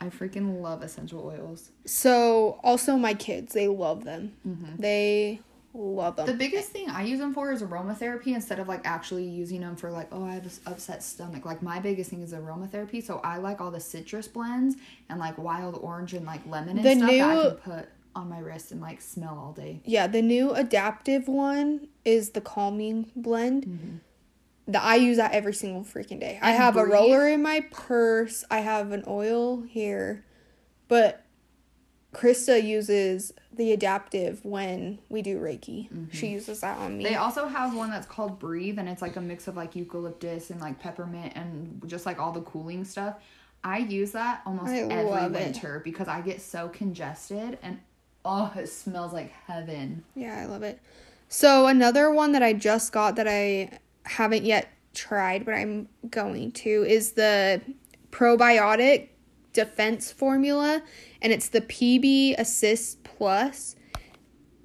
I 0.00 0.06
freaking 0.06 0.62
love 0.62 0.82
essential 0.82 1.26
oils. 1.26 1.70
So 1.84 2.60
also 2.62 2.96
my 2.96 3.14
kids, 3.14 3.52
they 3.52 3.66
love 3.66 4.04
them. 4.04 4.32
They 4.78 5.40
love 5.74 6.14
them. 6.16 6.26
The 6.26 6.34
biggest 6.34 6.70
thing 6.70 6.88
I 6.88 7.02
use 7.02 7.18
them 7.18 7.34
for 7.34 7.50
is 7.50 7.60
aromatherapy 7.62 8.28
instead 8.28 8.60
of 8.60 8.68
like 8.68 8.82
actually 8.84 9.24
using 9.24 9.60
them 9.60 9.74
for 9.74 9.90
like, 9.90 10.08
oh, 10.12 10.24
I 10.24 10.34
have 10.34 10.44
this 10.44 10.60
upset 10.66 11.02
stomach. 11.02 11.44
Like 11.44 11.62
my 11.62 11.80
biggest 11.80 12.10
thing 12.10 12.22
is 12.22 12.32
aromatherapy. 12.32 13.04
So 13.04 13.20
I 13.24 13.38
like 13.38 13.60
all 13.60 13.72
the 13.72 13.80
citrus 13.80 14.28
blends 14.28 14.76
and 15.08 15.18
like 15.18 15.36
wild 15.36 15.74
orange 15.82 16.14
and 16.14 16.24
like 16.24 16.46
lemon 16.46 16.78
and 16.78 16.86
The 16.86 16.94
stuff 16.94 17.10
that 17.10 17.20
I 17.20 17.42
can 17.42 17.56
put 17.56 17.88
on 18.18 18.28
my 18.28 18.38
wrist 18.38 18.72
and 18.72 18.80
like 18.80 19.00
smell 19.00 19.38
all 19.38 19.52
day. 19.52 19.80
yeah, 19.84 20.06
the 20.06 20.22
new 20.22 20.50
Adaptiv 20.50 21.26
one 21.28 21.88
is 22.04 22.30
the 22.30 22.40
calming 22.40 23.10
blend. 23.16 23.64
Mm-hmm. 23.64 23.96
That 24.68 24.82
I 24.84 24.96
use 24.96 25.16
that 25.16 25.32
every 25.32 25.54
single 25.54 25.82
freaking 25.82 26.20
day. 26.20 26.38
I 26.42 26.50
And 26.50 26.58
have 26.58 26.76
a 26.76 26.84
roller 26.84 27.26
in 27.26 27.40
my 27.40 27.64
purse. 27.70 28.44
I 28.50 28.58
have 28.58 28.92
an 28.92 29.02
oil 29.06 29.62
here, 29.62 30.26
but 30.88 31.24
Krista 32.12 32.62
uses 32.62 33.32
the 33.52 33.76
Adaptiv 33.76 34.44
when 34.44 34.98
we 35.08 35.22
do 35.22 35.38
Reiki. 35.38 35.88
She 36.12 36.26
mm-hmm. 36.26 36.34
uses 36.34 36.60
that 36.60 36.76
on 36.78 36.98
me. 36.98 37.04
They 37.04 37.16
also 37.16 37.46
have 37.46 37.74
one 37.74 37.90
that's 37.90 38.06
called 38.06 38.38
Breathe 38.38 38.78
and 38.78 38.88
it's 38.90 39.00
like 39.00 39.16
a 39.16 39.20
mix 39.22 39.48
of 39.48 39.56
like 39.56 39.74
eucalyptus 39.74 40.50
and 40.50 40.60
like 40.60 40.78
peppermint 40.78 41.32
and 41.34 41.82
just 41.86 42.04
like 42.04 42.18
all 42.18 42.32
the 42.32 42.42
cooling 42.42 42.84
stuff. 42.84 43.16
I 43.64 43.78
use 43.78 44.12
that 44.12 44.42
almost 44.46 44.70
I 44.70 44.80
every 44.80 45.04
love 45.04 45.34
it. 45.34 45.38
winter 45.40 45.80
because 45.84 46.08
I 46.08 46.20
get 46.20 46.40
so 46.40 46.68
congested 46.68 47.58
and 47.62 47.80
oh, 48.28 48.52
it 48.56 48.68
smells 48.68 49.12
like 49.12 49.32
heaven. 49.46 50.04
Yeah, 50.14 50.38
I 50.38 50.44
love 50.46 50.62
it. 50.62 50.80
So 51.28 51.66
another 51.66 52.10
one 52.10 52.32
that 52.32 52.42
I 52.42 52.52
just 52.52 52.92
got 52.92 53.16
that 53.16 53.26
I 53.26 53.78
haven't 54.04 54.44
yet 54.44 54.68
tried, 54.94 55.44
but 55.44 55.54
I'm 55.54 55.88
going 56.10 56.52
to 56.52 56.84
is 56.86 57.12
the 57.12 57.60
probiotic 58.10 59.08
defense 59.52 60.12
formula, 60.12 60.82
and 61.20 61.32
it's 61.32 61.48
the 61.48 61.60
PB 61.60 62.38
Assist 62.38 63.02
Plus. 63.04 63.76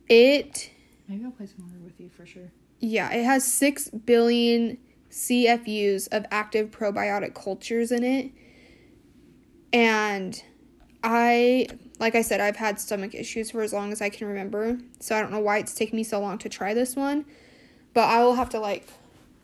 It 0.09 0.71
Maybe 1.07 1.25
I'll 1.25 1.31
play 1.31 1.47
some 1.47 1.67
more 1.67 1.83
with 1.83 1.99
you 1.99 2.09
for 2.09 2.25
sure. 2.25 2.51
yeah, 2.79 3.11
it 3.11 3.23
has 3.23 3.45
6 3.51 3.89
billion 3.89 4.77
CFUs 5.09 6.07
of 6.11 6.25
active 6.31 6.71
probiotic 6.71 7.33
cultures 7.33 7.91
in 7.91 8.03
it. 8.03 8.31
And 9.71 10.41
I, 11.03 11.67
like 11.99 12.15
I 12.15 12.21
said, 12.21 12.41
I've 12.41 12.55
had 12.55 12.79
stomach 12.79 13.13
issues 13.13 13.51
for 13.51 13.61
as 13.61 13.73
long 13.73 13.91
as 13.91 14.01
I 14.01 14.09
can 14.09 14.27
remember. 14.27 14.77
So 14.99 15.15
I 15.15 15.21
don't 15.21 15.31
know 15.31 15.39
why 15.39 15.59
it's 15.59 15.73
taking 15.73 15.97
me 15.97 16.03
so 16.03 16.19
long 16.19 16.37
to 16.39 16.49
try 16.49 16.73
this 16.73 16.95
one. 16.95 17.25
But 17.93 18.09
I 18.09 18.23
will 18.23 18.35
have 18.35 18.49
to, 18.49 18.59
like, 18.59 18.87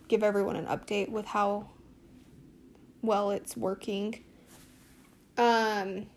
give 0.08 0.24
everyone 0.24 0.56
an 0.56 0.66
update 0.66 1.10
with 1.10 1.26
how 1.26 1.70
well 3.02 3.32
it's 3.32 3.56
working. 3.56 4.24
Um, 5.38 6.08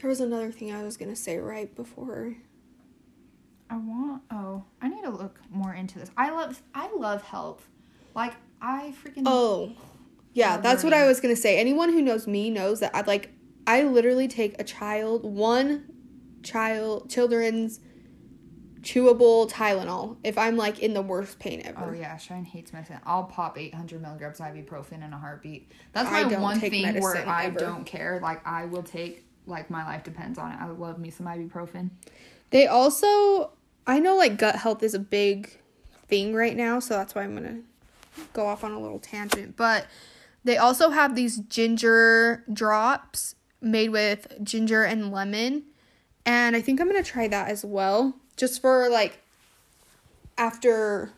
there 0.00 0.08
was 0.08 0.20
another 0.20 0.50
thing 0.50 0.72
I 0.72 0.82
was 0.82 0.96
going 0.96 1.10
to 1.10 1.16
say 1.16 1.38
right 1.38 1.74
before. 1.74 2.36
I 3.72 3.76
want. 3.76 4.22
Oh, 4.30 4.64
I 4.82 4.88
need 4.88 5.02
to 5.02 5.10
look 5.10 5.40
more 5.50 5.72
into 5.72 5.98
this. 5.98 6.10
I 6.14 6.30
love. 6.30 6.62
I 6.74 6.90
love 6.94 7.22
health. 7.22 7.66
Like 8.14 8.34
I 8.60 8.92
freaking. 9.02 9.22
Oh, 9.24 9.72
yeah, 10.34 10.58
that's 10.58 10.84
what 10.84 10.92
I 10.92 11.06
was 11.06 11.20
gonna 11.20 11.36
say. 11.36 11.58
Anyone 11.58 11.90
who 11.90 12.02
knows 12.02 12.26
me 12.26 12.50
knows 12.50 12.80
that 12.80 12.94
I 12.94 13.00
like. 13.00 13.31
I 13.66 13.82
literally 13.82 14.28
take 14.28 14.60
a 14.60 14.64
child, 14.64 15.24
one 15.24 15.84
child, 16.42 17.10
children's 17.10 17.80
chewable 18.82 19.48
Tylenol 19.48 20.16
if 20.24 20.36
I'm 20.36 20.56
like 20.56 20.80
in 20.80 20.92
the 20.92 21.02
worst 21.02 21.38
pain 21.38 21.62
ever. 21.64 21.90
Oh 21.90 21.92
yeah, 21.92 22.16
Shine 22.16 22.44
hates 22.44 22.72
medicine. 22.72 22.98
I'll 23.06 23.24
pop 23.24 23.56
800 23.56 24.02
milligrams 24.02 24.40
ibuprofen 24.40 25.04
in 25.04 25.12
a 25.12 25.18
heartbeat. 25.18 25.70
That's 25.92 26.10
I 26.10 26.24
my 26.24 26.38
one 26.38 26.60
take 26.60 26.72
thing 26.72 26.82
where 27.00 27.14
medicine 27.14 27.28
I 27.28 27.50
don't 27.50 27.84
care. 27.84 28.18
Like 28.22 28.46
I 28.46 28.66
will 28.66 28.82
take. 28.82 29.26
Like 29.44 29.70
my 29.70 29.84
life 29.84 30.04
depends 30.04 30.38
on 30.38 30.52
it. 30.52 30.58
I 30.60 30.68
love 30.68 31.00
me 31.00 31.10
some 31.10 31.26
ibuprofen. 31.26 31.90
They 32.50 32.68
also, 32.68 33.50
I 33.88 33.98
know 33.98 34.16
like 34.16 34.36
gut 34.38 34.54
health 34.56 34.84
is 34.84 34.94
a 34.94 35.00
big 35.00 35.58
thing 36.06 36.32
right 36.32 36.56
now, 36.56 36.78
so 36.78 36.94
that's 36.94 37.14
why 37.14 37.22
I'm 37.22 37.34
gonna 37.34 37.62
go 38.34 38.46
off 38.46 38.62
on 38.62 38.70
a 38.70 38.78
little 38.78 39.00
tangent. 39.00 39.56
But 39.56 39.86
they 40.44 40.58
also 40.58 40.90
have 40.90 41.16
these 41.16 41.38
ginger 41.38 42.44
drops 42.52 43.34
made 43.62 43.90
with 43.90 44.42
ginger 44.42 44.82
and 44.82 45.10
lemon, 45.12 45.62
and 46.26 46.54
I 46.56 46.60
think 46.60 46.80
I'm 46.80 46.86
gonna 46.88 47.02
try 47.02 47.28
that 47.28 47.48
as 47.48 47.64
well, 47.64 48.14
just 48.36 48.60
for 48.60 48.88
like 48.90 49.18
after. 50.38 51.10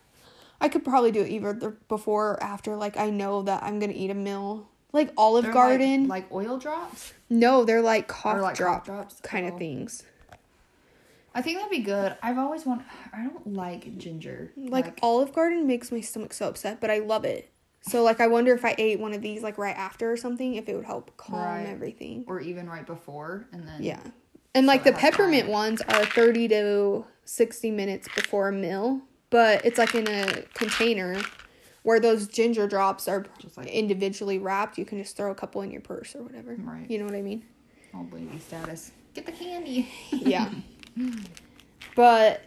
I 0.61 0.69
could 0.69 0.85
probably 0.85 1.11
do 1.11 1.21
it 1.23 1.29
either 1.31 1.53
before 1.89 2.33
or 2.33 2.43
after. 2.43 2.77
Like 2.77 2.97
I 2.97 3.11
know 3.11 3.43
that 3.43 3.63
I'm 3.63 3.79
gonna 3.81 3.93
eat 3.95 4.11
a 4.11 4.15
meal, 4.15 4.69
like 4.93 5.13
Olive 5.17 5.45
They're 5.45 5.53
Garden. 5.53 6.09
like, 6.09 6.31
like 6.31 6.33
oil 6.33 6.59
drops 6.59 7.13
no, 7.29 7.65
they're 7.65 7.83
like 7.83 8.07
cough 8.07 8.41
like 8.41 8.55
drop 8.57 8.85
drop 8.85 9.07
drops 9.07 9.21
kind 9.23 9.47
of 9.47 9.55
Oh. 9.55 9.59
things. 9.59 10.05
I 11.35 11.43
think 11.43 11.59
that'd 11.59 11.71
be 11.71 11.81
good. 11.81 12.17
I've 12.23 12.39
always 12.39 12.65
wanted. 12.65 12.87
I 13.13 13.25
don't 13.25 13.55
like 13.55 13.99
ginger. 13.99 14.53
Like, 14.57 15.01
Olive 15.03 15.33
Garden 15.33 15.67
makes 15.67 15.91
my 15.91 16.01
stomach 16.01 16.33
so 16.33 16.47
upset, 16.49 16.81
but 16.81 16.93
I 16.93 16.99
love 16.99 17.25
it. 17.25 17.51
So 17.87 18.03
like 18.03 18.21
I 18.21 18.27
wonder 18.27 18.55
if 18.55 18.65
I 18.65 18.75
ate 18.79 18.99
one 18.99 19.13
of 19.13 19.21
these 19.23 19.43
like 19.43 19.59
right 19.59 19.77
after 19.77 20.11
or 20.11 20.17
something, 20.17 20.55
if 20.55 20.69
it 20.69 20.75
would 20.77 20.87
help 20.87 21.15
calm 21.17 21.39
Right. 21.41 21.67
everything. 21.67 22.25
or 22.27 22.41
even 22.41 22.69
right 22.69 22.87
before, 22.87 23.47
and 23.53 23.67
then 23.69 23.83
Yeah. 23.83 24.01
And 24.55 24.67
like 24.67 24.85
the 24.85 24.93
peppermint 24.93 25.45
time. 25.45 25.53
ones 25.53 25.83
are 25.83 26.05
30 26.07 26.49
to 26.49 27.05
60 27.25 27.71
minutes 27.73 28.09
before 28.15 28.49
a 28.49 28.53
meal, 28.53 29.01
but 29.31 29.65
it's 29.65 29.79
like 29.79 29.95
in 29.95 30.07
a 30.09 30.43
container 30.55 31.21
where 31.83 32.01
those 32.01 32.27
ginger 32.29 32.67
drops 32.67 33.07
are 33.09 33.27
Just 33.39 33.57
like- 33.59 33.67
individually 33.67 34.39
wrapped. 34.39 34.79
You 34.79 34.85
can 34.87 34.97
just 35.03 35.17
throw 35.17 35.31
a 35.31 35.35
couple 35.35 35.61
in 35.61 35.71
your 35.71 35.81
purse 35.83 36.15
or 36.17 36.23
whatever. 36.23 36.55
Right. 36.59 36.89
You 36.91 36.99
know 36.99 37.05
what 37.05 37.15
I 37.15 37.23
mean? 37.23 37.45
all 37.93 38.05
baby 38.05 38.39
status. 38.39 38.91
Get 39.15 39.27
the 39.27 39.33
candy. 39.33 39.89
Yeah. 40.11 40.51
but 41.95 42.43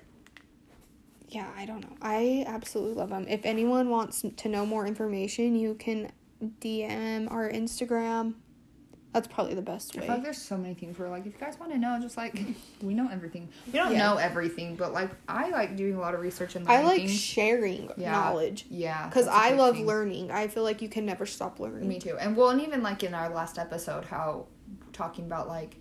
yeah, 1.29 1.47
I 1.57 1.65
don't 1.65 1.81
know. 1.81 1.95
I 2.01 2.43
absolutely 2.47 2.95
love 2.95 3.09
them. 3.09 3.25
If 3.27 3.45
anyone 3.45 3.89
wants 3.89 4.23
to 4.35 4.49
know 4.49 4.65
more 4.65 4.85
information, 4.87 5.55
you 5.55 5.75
can 5.75 6.11
DM 6.61 7.29
our 7.31 7.49
Instagram. 7.49 8.35
That's 9.13 9.27
probably 9.27 9.55
the 9.55 9.61
best 9.63 9.95
I 9.97 10.01
way. 10.01 10.05
feel 10.05 10.15
like 10.15 10.23
there's 10.25 10.37
so 10.41 10.57
many 10.57 10.73
things 10.75 10.99
where 10.99 11.09
like 11.09 11.25
if 11.25 11.33
you 11.33 11.39
guys 11.39 11.59
want 11.59 11.71
to 11.71 11.77
know, 11.79 11.97
just 11.99 12.17
like 12.17 12.39
we 12.83 12.93
know 12.93 13.09
everything. 13.11 13.49
We 13.67 13.73
don't 13.79 13.93
Yeah. 13.93 13.97
know 13.99 14.17
everything, 14.17 14.75
but 14.75 14.93
like 14.93 15.09
I 15.27 15.49
like 15.49 15.75
doing 15.75 15.95
a 15.95 15.99
lot 15.99 16.13
of 16.13 16.19
research 16.21 16.55
and 16.55 16.69
I 16.69 16.83
like 16.83 16.97
things. 16.97 17.19
sharing 17.19 17.89
Yeah. 17.97 18.11
knowledge 18.11 18.65
yeah, 18.69 19.07
because 19.07 19.27
I 19.27 19.51
love 19.53 19.75
thing. 19.75 19.87
learning. 19.87 20.29
I 20.29 20.47
feel 20.49 20.63
like 20.63 20.81
you 20.83 20.89
can 20.89 21.05
never 21.05 21.25
stop 21.25 21.59
learning. 21.59 21.87
Me 21.87 21.99
too. 21.99 22.17
And 22.19 22.35
well, 22.37 22.49
and 22.49 22.61
even 22.61 22.83
like 22.83 23.01
in 23.03 23.13
our 23.15 23.29
last 23.29 23.57
episode, 23.57 24.05
how 24.05 24.47
talking 24.93 25.25
about 25.25 25.47
like 25.47 25.77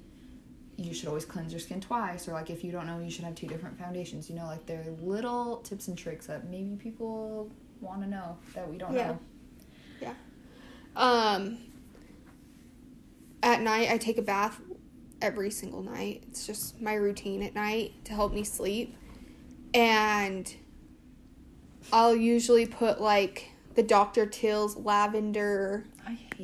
you 0.76 0.92
should 0.92 1.08
always 1.08 1.24
cleanse 1.24 1.52
your 1.52 1.60
skin 1.60 1.80
twice, 1.80 2.28
or 2.28 2.32
like 2.32 2.50
if 2.50 2.62
you 2.62 2.70
don't 2.70 2.86
know, 2.86 2.98
you 2.98 3.10
should 3.10 3.24
have 3.24 3.34
two 3.34 3.46
different 3.46 3.78
foundations. 3.78 4.28
You 4.28 4.36
know, 4.36 4.46
like 4.46 4.66
they're 4.66 4.84
little 5.00 5.58
tips 5.58 5.88
and 5.88 5.96
tricks 5.96 6.26
that 6.26 6.48
maybe 6.48 6.76
people 6.76 7.50
want 7.80 8.02
to 8.02 8.08
know 8.08 8.36
that 8.54 8.70
we 8.70 8.76
don't 8.78 8.92
know. 8.92 9.18
Yeah. 10.00 10.14
Um, 10.94 11.58
at 13.42 13.60
night, 13.60 13.90
I 13.90 13.98
take 13.98 14.18
a 14.18 14.22
bath 14.22 14.60
every 15.22 15.50
single 15.50 15.82
night. 15.82 16.24
It's 16.28 16.46
just 16.46 16.80
my 16.80 16.94
routine 16.94 17.42
at 17.42 17.54
night 17.54 18.04
to 18.04 18.12
help 18.12 18.32
me 18.32 18.44
sleep. 18.44 18.96
And 19.72 20.54
I'll 21.92 22.16
usually 22.16 22.66
put 22.66 23.00
like 23.00 23.50
the 23.74 23.82
Dr. 23.82 24.26
Teal's 24.26 24.76
lavender 24.76 25.84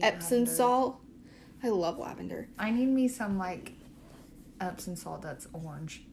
Epsom 0.01 0.39
lavender. 0.39 0.51
salt. 0.51 1.01
I 1.63 1.69
love 1.69 1.99
lavender. 1.99 2.49
I 2.59 2.71
need 2.71 2.89
me 2.89 3.09
some 3.09 3.39
like 3.39 3.73
Epsom 4.63 4.97
salt 4.97 5.23
that's 5.23 5.47
orange. 5.53 6.05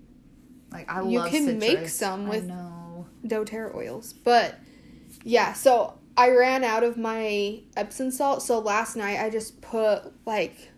Like 0.71 0.89
I. 0.91 1.01
You 1.01 1.19
love 1.19 1.31
can 1.31 1.57
make 1.59 1.87
some 1.87 2.27
with- 2.27 2.49
doTERRA 3.25 3.75
oils. 3.75 4.13
But 4.13 4.55
yeah, 5.23 5.53
so 5.53 5.97
I 6.17 6.29
ran 6.31 6.63
out 6.63 6.83
of 6.83 6.97
my 6.97 7.61
Epsom 7.77 8.11
salt. 8.11 8.41
So 8.43 8.59
last 8.59 8.95
night 8.95 9.19
I 9.19 9.29
just 9.29 9.61
put 9.61 10.11
like 10.25 10.71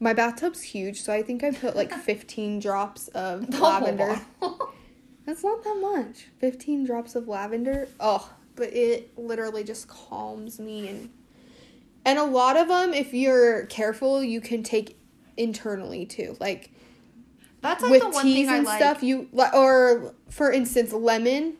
my 0.00 0.12
bathtub's 0.12 0.62
huge, 0.62 1.00
so 1.02 1.12
I 1.12 1.22
think 1.22 1.42
I 1.44 1.50
put 1.50 1.74
like 1.76 1.92
15 2.04 2.60
drops 2.60 3.08
of 3.08 3.48
lavender. 3.58 4.20
That's 5.26 5.42
not 5.42 5.64
that 5.64 5.78
much. 5.80 6.26
15 6.38 6.84
drops 6.84 7.14
of 7.14 7.26
lavender. 7.28 7.88
Oh, 7.98 8.30
but 8.56 8.72
it 8.74 9.16
literally 9.18 9.64
just 9.64 9.88
calms 9.88 10.60
me 10.60 10.88
and 10.88 11.10
And 12.04 12.18
a 12.18 12.24
lot 12.24 12.58
of 12.58 12.68
them, 12.68 12.92
if 12.92 13.14
you're 13.14 13.64
careful, 13.66 14.22
you 14.22 14.40
can 14.42 14.62
take 14.62 14.98
internally 15.36 16.06
too. 16.06 16.36
Like 16.40 16.70
That's 17.60 17.82
like 17.82 17.90
with 17.92 18.00
the 18.02 18.08
one 18.10 18.24
teas 18.24 18.48
and 18.48 18.64
like. 18.64 18.78
stuff, 18.80 19.02
you 19.02 19.28
or 19.32 20.14
for 20.30 20.50
instance, 20.52 20.92
lemon. 20.92 21.54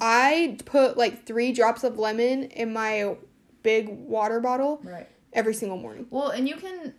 I 0.00 0.56
put 0.64 0.96
like 0.96 1.24
three 1.26 1.52
drops 1.52 1.84
of 1.84 1.98
lemon 1.98 2.44
in 2.44 2.72
my 2.72 3.16
big 3.62 3.88
water 3.88 4.40
bottle 4.40 4.80
Right. 4.82 5.08
every 5.32 5.54
single 5.54 5.78
morning. 5.78 6.06
Well, 6.10 6.28
and 6.30 6.48
you 6.48 6.56
can 6.56 6.94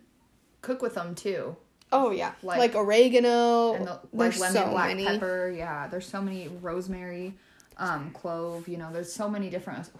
cook 0.62 0.80
with 0.82 0.94
them 0.94 1.14
too. 1.14 1.56
Oh 1.92 2.10
yeah, 2.10 2.32
Like- 2.42 2.58
like, 2.58 2.74
oregano. 2.74 3.74
and 3.74 3.86
the, 3.86 4.00
like 4.12 4.36
lemon, 4.38 4.52
so 4.56 4.70
black 4.70 4.88
many. 4.88 5.04
pepper. 5.04 5.52
Yeah, 5.56 5.86
there's 5.88 6.06
so 6.06 6.20
many 6.22 6.48
rosemary, 6.60 7.34
um, 7.78 8.10
clove. 8.12 8.68
You 8.68 8.78
know, 8.78 8.92
there's 8.92 9.12
so 9.12 9.28
many 9.28 9.50
different 9.50 9.90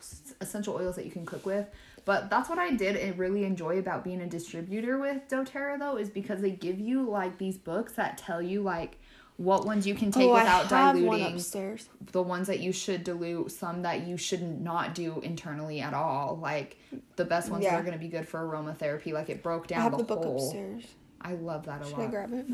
essential 0.41 0.75
oils 0.75 0.97
that 0.97 1.05
you 1.05 1.11
can 1.11 1.27
cook 1.27 1.45
with. 1.47 1.67
But 2.05 2.31
that's 2.31 2.49
what 2.49 2.59
I 2.59 2.73
did 2.73 2.97
and 2.97 3.19
really 3.19 3.45
enjoy 3.45 3.79
about 3.79 4.05
being 4.05 4.21
a 4.21 4.29
distributor 4.29 4.97
with 4.97 5.29
DoTerra 5.29 5.79
though 5.79 5.97
is 5.97 6.09
because 6.09 6.41
they 6.41 6.53
give 6.53 6.79
you 6.79 7.03
like 7.03 7.37
these 7.37 7.59
books 7.59 7.95
that 7.95 8.17
tell 8.17 8.41
you 8.41 8.63
like 8.63 8.99
what 9.39 9.67
ones 9.67 9.87
you 9.87 9.95
can 9.95 10.13
take 10.13 10.29
oh, 10.29 10.35
without 10.35 10.73
I 10.73 10.79
have 10.79 10.95
one 10.95 11.19
diluting, 11.19 11.35
upstairs. 11.35 11.89
the 12.13 12.23
ones 12.23 12.47
that 12.47 12.61
you 12.61 12.73
should 12.73 13.03
dilute, 13.05 13.51
some 13.51 13.83
that 13.83 14.07
you 14.07 14.17
should 14.17 14.41
not 14.63 14.95
do 14.95 15.21
internally 15.21 15.81
at 15.81 15.95
all. 15.95 16.39
Like 16.41 16.79
the 17.17 17.25
best 17.25 17.51
ones 17.51 17.65
that 17.65 17.75
are 17.75 17.83
going 17.83 17.93
to 17.93 17.99
be 17.99 18.09
good 18.09 18.27
for 18.27 18.41
aromatherapy. 18.41 19.13
Like 19.13 19.29
it 19.29 19.43
broke 19.43 19.65
I 19.65 19.75
down 19.75 19.83
have 19.83 19.93
the, 19.93 19.99
the 19.99 20.05
book 20.05 20.23
whole. 20.23 20.47
upstairs. 20.47 20.85
I 21.21 21.35
love 21.35 21.67
that 21.67 21.81
a 21.83 21.85
lot. 21.85 21.91
Should 21.91 21.99
I 21.99 22.07
grab 22.07 22.33
it? 22.33 22.47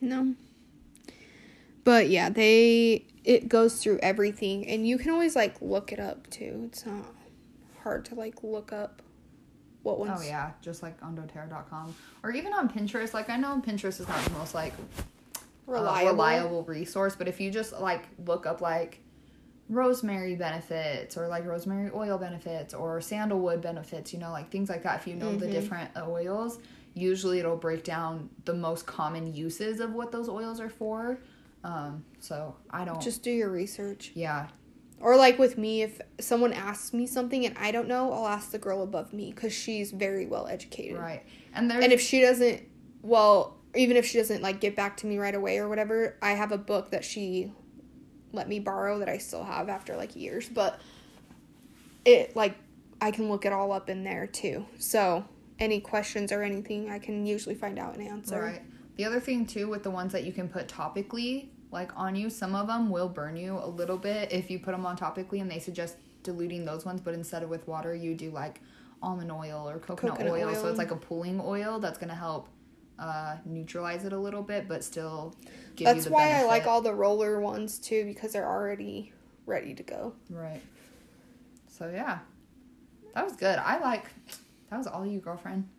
No. 0.00 0.34
But 1.84 2.10
yeah, 2.10 2.30
they 2.30 3.06
it 3.24 3.48
goes 3.48 3.82
through 3.82 3.98
everything, 4.02 4.66
and 4.68 4.86
you 4.86 4.98
can 4.98 5.10
always 5.10 5.36
like 5.36 5.60
look 5.60 5.92
it 5.92 6.00
up 6.00 6.28
too. 6.30 6.64
It's 6.66 6.86
not 6.86 7.06
hard 7.82 8.04
to 8.06 8.14
like 8.14 8.42
look 8.42 8.72
up 8.72 9.02
what 9.82 9.98
ones. 9.98 10.12
Oh 10.14 10.22
yeah, 10.22 10.52
just 10.60 10.82
like 10.82 11.02
on 11.02 11.16
doterra.com 11.16 11.94
or 12.22 12.32
even 12.32 12.52
on 12.52 12.68
Pinterest. 12.68 13.14
Like 13.14 13.30
I 13.30 13.36
know 13.36 13.62
Pinterest 13.64 14.00
is 14.00 14.08
not 14.08 14.22
the 14.24 14.30
most 14.32 14.54
like 14.54 14.72
uh, 15.36 15.42
reliable. 15.66 16.10
reliable 16.10 16.62
resource, 16.64 17.16
but 17.16 17.28
if 17.28 17.40
you 17.40 17.50
just 17.50 17.72
like 17.80 18.04
look 18.26 18.46
up 18.46 18.60
like 18.60 19.00
rosemary 19.68 20.34
benefits 20.34 21.16
or 21.16 21.28
like 21.28 21.46
rosemary 21.46 21.90
oil 21.94 22.18
benefits 22.18 22.74
or 22.74 23.00
sandalwood 23.00 23.62
benefits, 23.62 24.12
you 24.12 24.18
know, 24.18 24.32
like 24.32 24.50
things 24.50 24.68
like 24.68 24.82
that. 24.82 25.00
If 25.00 25.06
you 25.06 25.14
know 25.14 25.34
the 25.36 25.46
different 25.46 25.90
oils, 25.96 26.58
usually 26.94 27.38
it'll 27.38 27.56
break 27.56 27.84
down 27.84 28.28
the 28.44 28.54
most 28.54 28.84
common 28.86 29.32
uses 29.32 29.80
of 29.80 29.94
what 29.94 30.12
those 30.12 30.28
oils 30.28 30.60
are 30.60 30.68
for. 30.68 31.18
Um, 31.62 32.04
so 32.20 32.56
I 32.70 32.84
don't. 32.84 33.00
Just 33.00 33.22
do 33.22 33.30
your 33.30 33.50
research. 33.50 34.12
yeah, 34.14 34.48
Or 35.00 35.16
like 35.16 35.38
with 35.38 35.58
me, 35.58 35.82
if 35.82 36.00
someone 36.18 36.52
asks 36.52 36.92
me 36.92 37.06
something 37.06 37.44
and 37.44 37.56
I 37.58 37.70
don't 37.70 37.88
know, 37.88 38.12
I'll 38.12 38.26
ask 38.26 38.50
the 38.50 38.58
girl 38.58 38.82
above 38.82 39.12
me 39.12 39.30
because 39.34 39.52
she's 39.52 39.90
very 39.90 40.26
well 40.26 40.46
educated. 40.46 40.98
right. 40.98 41.22
And 41.54 41.70
there's 41.70 41.84
And 41.84 41.92
if 41.92 42.00
she 42.00 42.20
doesn't, 42.20 42.62
well, 43.02 43.56
even 43.74 43.96
if 43.96 44.06
she 44.06 44.18
doesn't 44.18 44.42
like 44.42 44.60
get 44.60 44.74
back 44.74 44.96
to 44.98 45.06
me 45.06 45.18
right 45.18 45.34
away 45.34 45.58
or 45.58 45.68
whatever, 45.68 46.16
I 46.22 46.30
have 46.30 46.50
a 46.52 46.58
book 46.58 46.90
that 46.90 47.04
she 47.04 47.52
let 48.32 48.48
me 48.48 48.58
borrow 48.60 48.98
that 49.00 49.08
I 49.08 49.18
still 49.18 49.44
have 49.44 49.68
after 49.68 49.96
like 49.96 50.16
years, 50.16 50.48
but 50.48 50.80
it 52.04 52.34
like 52.34 52.56
I 53.00 53.10
can 53.10 53.28
look 53.28 53.44
it 53.44 53.52
all 53.52 53.72
up 53.72 53.88
in 53.90 54.04
there 54.04 54.26
too. 54.26 54.66
So 54.78 55.24
any 55.58 55.80
questions 55.80 56.32
or 56.32 56.42
anything, 56.42 56.90
I 56.90 56.98
can 56.98 57.26
usually 57.26 57.54
find 57.54 57.78
out 57.78 57.96
and 57.96 58.06
answer. 58.06 58.40
Right. 58.40 58.62
The 59.00 59.06
other 59.06 59.18
thing 59.18 59.46
too 59.46 59.66
with 59.66 59.82
the 59.82 59.90
ones 59.90 60.12
that 60.12 60.24
you 60.24 60.32
can 60.32 60.46
put 60.46 60.68
topically, 60.68 61.48
like 61.70 61.90
on 61.96 62.14
you, 62.14 62.28
some 62.28 62.54
of 62.54 62.66
them 62.66 62.90
will 62.90 63.08
burn 63.08 63.34
you 63.34 63.56
a 63.56 63.66
little 63.66 63.96
bit 63.96 64.30
if 64.30 64.50
you 64.50 64.58
put 64.58 64.72
them 64.72 64.84
on 64.84 64.94
topically, 64.94 65.40
and 65.40 65.50
they 65.50 65.58
suggest 65.58 65.96
diluting 66.22 66.66
those 66.66 66.84
ones. 66.84 67.00
But 67.00 67.14
instead 67.14 67.42
of 67.42 67.48
with 67.48 67.66
water, 67.66 67.94
you 67.94 68.14
do 68.14 68.30
like 68.30 68.60
almond 69.02 69.32
oil 69.32 69.66
or 69.66 69.78
coconut, 69.78 70.18
Coconut 70.18 70.32
oil, 70.34 70.54
So 70.54 70.68
it's 70.68 70.76
like 70.76 70.90
a 70.90 70.96
pooling 70.96 71.40
oil 71.42 71.78
that's 71.78 71.96
gonna 71.96 72.14
help 72.14 72.50
uh, 72.98 73.36
neutralize 73.46 74.04
it 74.04 74.12
a 74.12 74.18
little 74.18 74.42
bit, 74.42 74.68
but 74.68 74.84
still 74.84 75.34
give 75.76 75.88
you 75.88 75.94
That's 75.94 76.06
why 76.06 76.32
I 76.32 76.42
like 76.42 76.66
all 76.66 76.82
the 76.82 76.92
roller 76.92 77.40
ones 77.40 77.78
too 77.78 78.04
because 78.04 78.32
they're 78.32 78.46
already 78.46 79.14
ready 79.46 79.72
to 79.72 79.82
go. 79.82 80.12
Right. 80.28 80.60
So 81.68 81.88
yeah, 81.88 82.18
that 83.14 83.24
was 83.24 83.34
good. 83.34 83.58
I 83.60 83.78
like. 83.78 84.04
That 84.68 84.76
was 84.76 84.86
all 84.86 85.06
you, 85.06 85.20
girlfriend. 85.20 85.70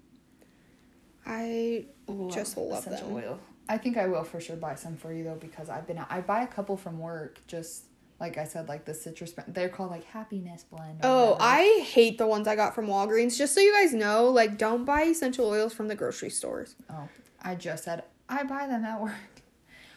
I 1.25 1.85
just 2.29 2.57
love 2.57 2.85
essential 2.85 3.07
them. 3.09 3.23
oil. 3.23 3.39
I 3.69 3.77
think 3.77 3.97
I 3.97 4.07
will 4.07 4.23
for 4.23 4.39
sure 4.41 4.55
buy 4.55 4.75
some 4.75 4.97
for 4.97 5.13
you 5.13 5.23
though 5.23 5.35
because 5.35 5.69
I've 5.69 5.87
been 5.87 5.97
I 6.09 6.21
buy 6.21 6.41
a 6.43 6.47
couple 6.47 6.75
from 6.77 6.99
work 6.99 7.39
just 7.47 7.85
like 8.19 8.37
I 8.37 8.43
said 8.43 8.67
like 8.67 8.85
the 8.85 8.93
citrus 8.93 9.33
they're 9.47 9.69
called 9.69 9.91
like 9.91 10.03
happiness 10.05 10.63
blend. 10.69 10.99
Oh, 11.03 11.31
whatever. 11.33 11.43
I 11.43 11.83
hate 11.85 12.17
the 12.17 12.27
ones 12.27 12.47
I 12.47 12.55
got 12.55 12.75
from 12.75 12.87
Walgreens. 12.87 13.37
Just 13.37 13.53
so 13.53 13.61
you 13.61 13.73
guys 13.73 13.93
know, 13.93 14.25
like 14.29 14.57
don't 14.57 14.83
buy 14.85 15.03
essential 15.03 15.47
oils 15.47 15.73
from 15.73 15.87
the 15.87 15.95
grocery 15.95 16.29
stores. 16.29 16.75
oh 16.89 17.07
I 17.41 17.55
just 17.55 17.83
said 17.85 18.03
I 18.29 18.43
buy 18.43 18.67
them 18.67 18.83
at 18.85 19.01
work. 19.01 19.13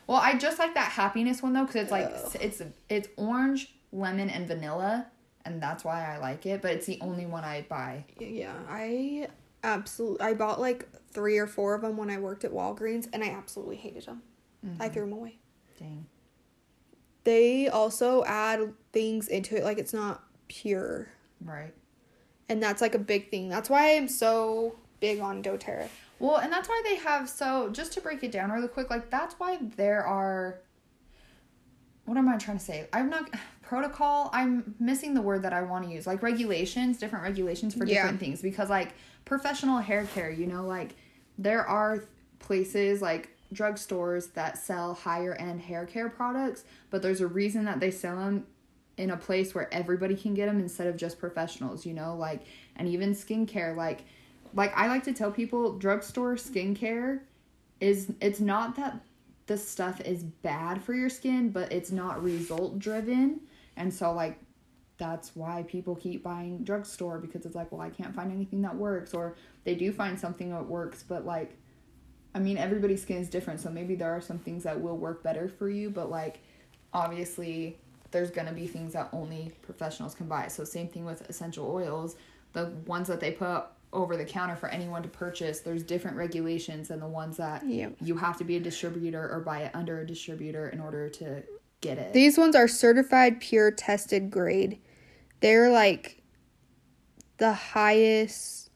Well, 0.07 0.19
I 0.19 0.35
just 0.37 0.59
like 0.59 0.75
that 0.75 0.93
happiness 0.93 1.43
one 1.43 1.55
though 1.55 1.65
because 1.65 1.77
it's 1.77 1.91
like 1.91 2.11
it's 2.39 2.61
it's 2.91 3.09
orange, 3.17 3.75
lemon, 3.91 4.29
and 4.29 4.47
vanilla, 4.47 5.07
and 5.47 5.63
that's 5.63 5.83
why 5.83 6.05
I 6.15 6.19
like 6.19 6.45
it. 6.45 6.61
But 6.61 6.73
it's 6.73 6.85
the 6.85 6.99
only 7.01 7.25
one 7.25 7.43
I 7.43 7.65
buy. 7.71 8.05
Yeah, 8.21 8.53
I 8.69 9.29
absolutely 9.65 10.21
I 10.21 10.35
bought 10.35 10.61
like 10.61 10.89
3 11.11 11.39
or 11.39 11.47
4 11.47 11.75
of 11.75 11.83
them 11.83 11.97
when 11.97 12.11
I 12.11 12.19
worked 12.19 12.45
at 12.45 12.53
Walgreens 12.53 13.09
and 13.13 13.25
I 13.25 13.31
absolutely 13.31 13.77
hated 13.77 14.07
them. 14.07 14.23
I 14.81 14.89
threw 14.89 15.03
them 15.03 15.13
away. 15.13 15.39
Dang. 15.79 16.07
They 17.25 17.69
also 17.69 18.25
add 18.25 18.73
things 18.93 19.29
into 19.29 19.57
it 19.57 19.65
like 19.65 19.79
it's 19.79 19.93
not 19.93 20.25
pure. 20.49 21.09
Right. 21.45 21.75
And 22.49 22.63
that's 22.63 22.81
like 22.81 22.95
a 22.95 22.99
big 22.99 23.31
thing. 23.31 23.49
That's 23.49 23.69
why 23.69 23.97
I'm 23.97 24.09
so 24.09 24.77
big 25.01 25.21
on 25.21 25.43
doTERRA. 25.43 25.89
Well, 26.19 26.37
and 26.37 26.53
that's 26.53 26.69
why 26.69 26.81
they 26.85 26.97
have 26.97 27.29
so 27.29 27.69
just 27.71 27.93
to 27.95 28.01
break 28.01 28.23
it 28.23 28.33
down 28.33 28.51
really 28.51 28.69
quick, 28.69 28.91
like 28.91 29.11
that's 29.11 29.35
why 29.39 29.59
there 29.77 30.05
are 30.07 30.61
what 32.05 32.17
am 32.19 32.29
I 32.29 32.37
trying 32.37 32.59
to 32.59 32.65
say? 32.65 32.87
I'm 32.93 33.09
not 33.09 33.31
protocol, 33.67 34.31
I'm 34.33 34.75
missing 34.79 35.15
the 35.15 35.23
word 35.23 35.43
that 35.43 35.53
I 35.53 35.63
want 35.63 35.85
to 35.87 35.91
use. 35.93 36.07
Like 36.07 36.23
regulations, 36.23 36.99
different 36.99 37.25
regulations 37.25 37.75
for 37.75 37.85
Yeah. 37.85 38.03
different 38.03 38.21
things 38.21 38.43
because 38.43 38.71
like 38.71 38.95
professional 39.25 39.79
hair 39.79 40.05
care, 40.15 40.31
you 40.31 40.47
know, 40.47 40.67
like 40.67 40.95
there 41.39 41.67
are 41.67 42.05
places 42.39 43.01
like 43.03 43.31
drugstores 43.53 44.33
that 44.35 44.59
sell 44.59 44.95
higher 44.95 45.35
end 45.35 45.61
hair 45.61 45.87
care 45.87 46.09
products, 46.09 46.65
but 46.91 47.03
there's 47.03 47.21
a 47.21 47.27
reason 47.27 47.65
that 47.65 47.81
they 47.81 47.91
sell 47.91 48.17
them 48.17 48.47
in 48.97 49.11
a 49.11 49.17
place 49.17 49.55
where 49.55 49.73
everybody 49.75 50.15
can 50.15 50.35
get 50.35 50.47
them 50.47 50.61
instead 50.61 50.87
of 50.87 50.97
just 50.97 51.19
professionals, 51.19 51.85
you 51.85 51.95
know, 51.95 52.15
like 52.17 52.43
and 52.77 52.89
even 52.89 53.13
skincare 53.15 53.75
like 53.77 54.05
like 54.55 54.73
I 54.77 54.87
like 54.89 55.03
to 55.05 55.13
tell 55.13 55.33
people 55.33 55.79
drugstore 55.79 56.35
skincare 56.37 57.21
is 57.81 58.13
it's 58.21 58.41
not 58.41 58.77
that 58.77 59.01
the 59.47 59.59
stuff 59.59 60.01
is 60.01 60.23
bad 60.23 60.83
for 60.83 60.95
your 60.95 61.09
skin, 61.11 61.51
but 61.51 61.71
it's 61.73 61.91
not 61.91 62.23
result 62.23 62.79
driven. 62.79 63.41
And 63.77 63.93
so 63.93 64.13
like 64.13 64.39
that's 64.97 65.35
why 65.35 65.65
people 65.67 65.97
keep 65.97 66.23
buying 66.23 66.63
drugstore 66.63 67.19
because 67.19 67.45
it's 67.45 67.57
like, 67.57 67.73
well, 67.73 67.81
I 67.81 67.91
can't 67.91 68.15
find 68.15 68.33
anything 68.33 68.63
that 68.63 68.77
works 68.77 69.13
or 69.13 69.35
they 69.65 69.75
do 69.75 69.93
find 69.93 70.19
something 70.19 70.51
that 70.51 70.67
works, 70.67 71.03
but 71.03 71.25
like 71.25 71.57
I 72.37 72.41
mean, 72.41 72.59
everybody's 72.59 73.01
skin 73.03 73.19
is 73.19 73.29
different, 73.29 73.61
so 73.61 73.71
maybe 73.71 73.95
there 73.95 74.11
are 74.13 74.21
some 74.21 74.41
things 74.41 74.65
that 74.65 74.81
will 74.81 74.97
work 74.97 75.23
better 75.23 75.49
for 75.49 75.69
you, 75.69 75.89
but 75.89 76.11
like 76.11 76.41
obviously 76.93 77.79
there's 78.11 78.31
going 78.31 78.47
to 78.47 78.53
be 78.53 78.67
things 78.67 78.93
that 78.93 79.09
only 79.13 79.53
professionals 79.63 80.15
can 80.15 80.27
buy. 80.27 80.49
So 80.49 80.65
same 80.65 80.89
thing 80.89 81.05
with 81.05 81.29
essential 81.29 81.71
oils, 81.71 82.17
the 82.53 82.73
ones 82.87 83.09
that 83.09 83.21
they 83.21 83.33
put 83.33 83.65
over 83.93 84.17
the 84.17 84.25
counter 84.25 84.57
for 84.57 84.69
anyone 84.69 85.03
to 85.03 85.09
purchase, 85.09 85.61
there's 85.61 85.83
different 85.83 86.17
regulations 86.17 86.89
than 86.89 87.01
the 87.01 87.07
ones 87.07 87.37
that 87.37 87.65
Yep. 87.69 87.97
you 88.01 88.17
have 88.17 88.37
to 88.39 88.45
be 88.45 88.57
a 88.57 88.61
distributor 88.61 89.29
or 89.31 89.41
buy 89.41 89.61
it 89.63 89.71
under 89.75 90.01
a 90.01 90.07
distributor 90.07 90.69
in 90.69 90.81
order 90.81 91.09
to 91.09 91.43
get 91.85 91.99
it. 91.99 92.13
These 92.13 92.39
ones 92.39 92.57
are 92.57 92.67
certified 92.67 93.41
pure 93.41 93.71
tested 93.71 94.31
grade. 94.31 94.79
They're 95.41 95.71
like 95.71 96.23
the 97.39 97.53
highest 97.53 98.71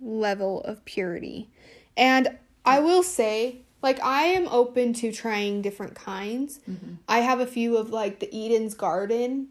level 0.00 0.62
of 0.62 0.84
purity. 0.84 1.50
And 1.96 2.38
I 2.64 2.80
will 2.80 3.02
say, 3.02 3.62
like, 3.82 4.02
I 4.02 4.24
am 4.24 4.48
open 4.48 4.92
to 4.94 5.12
trying 5.12 5.62
different 5.62 5.94
kinds. 5.94 6.60
Mm-hmm. 6.68 6.94
I 7.08 7.20
have 7.20 7.40
a 7.40 7.46
few 7.46 7.76
of 7.76 7.90
like 7.90 8.20
the 8.20 8.34
Eden's 8.34 8.74
Garden, 8.74 9.48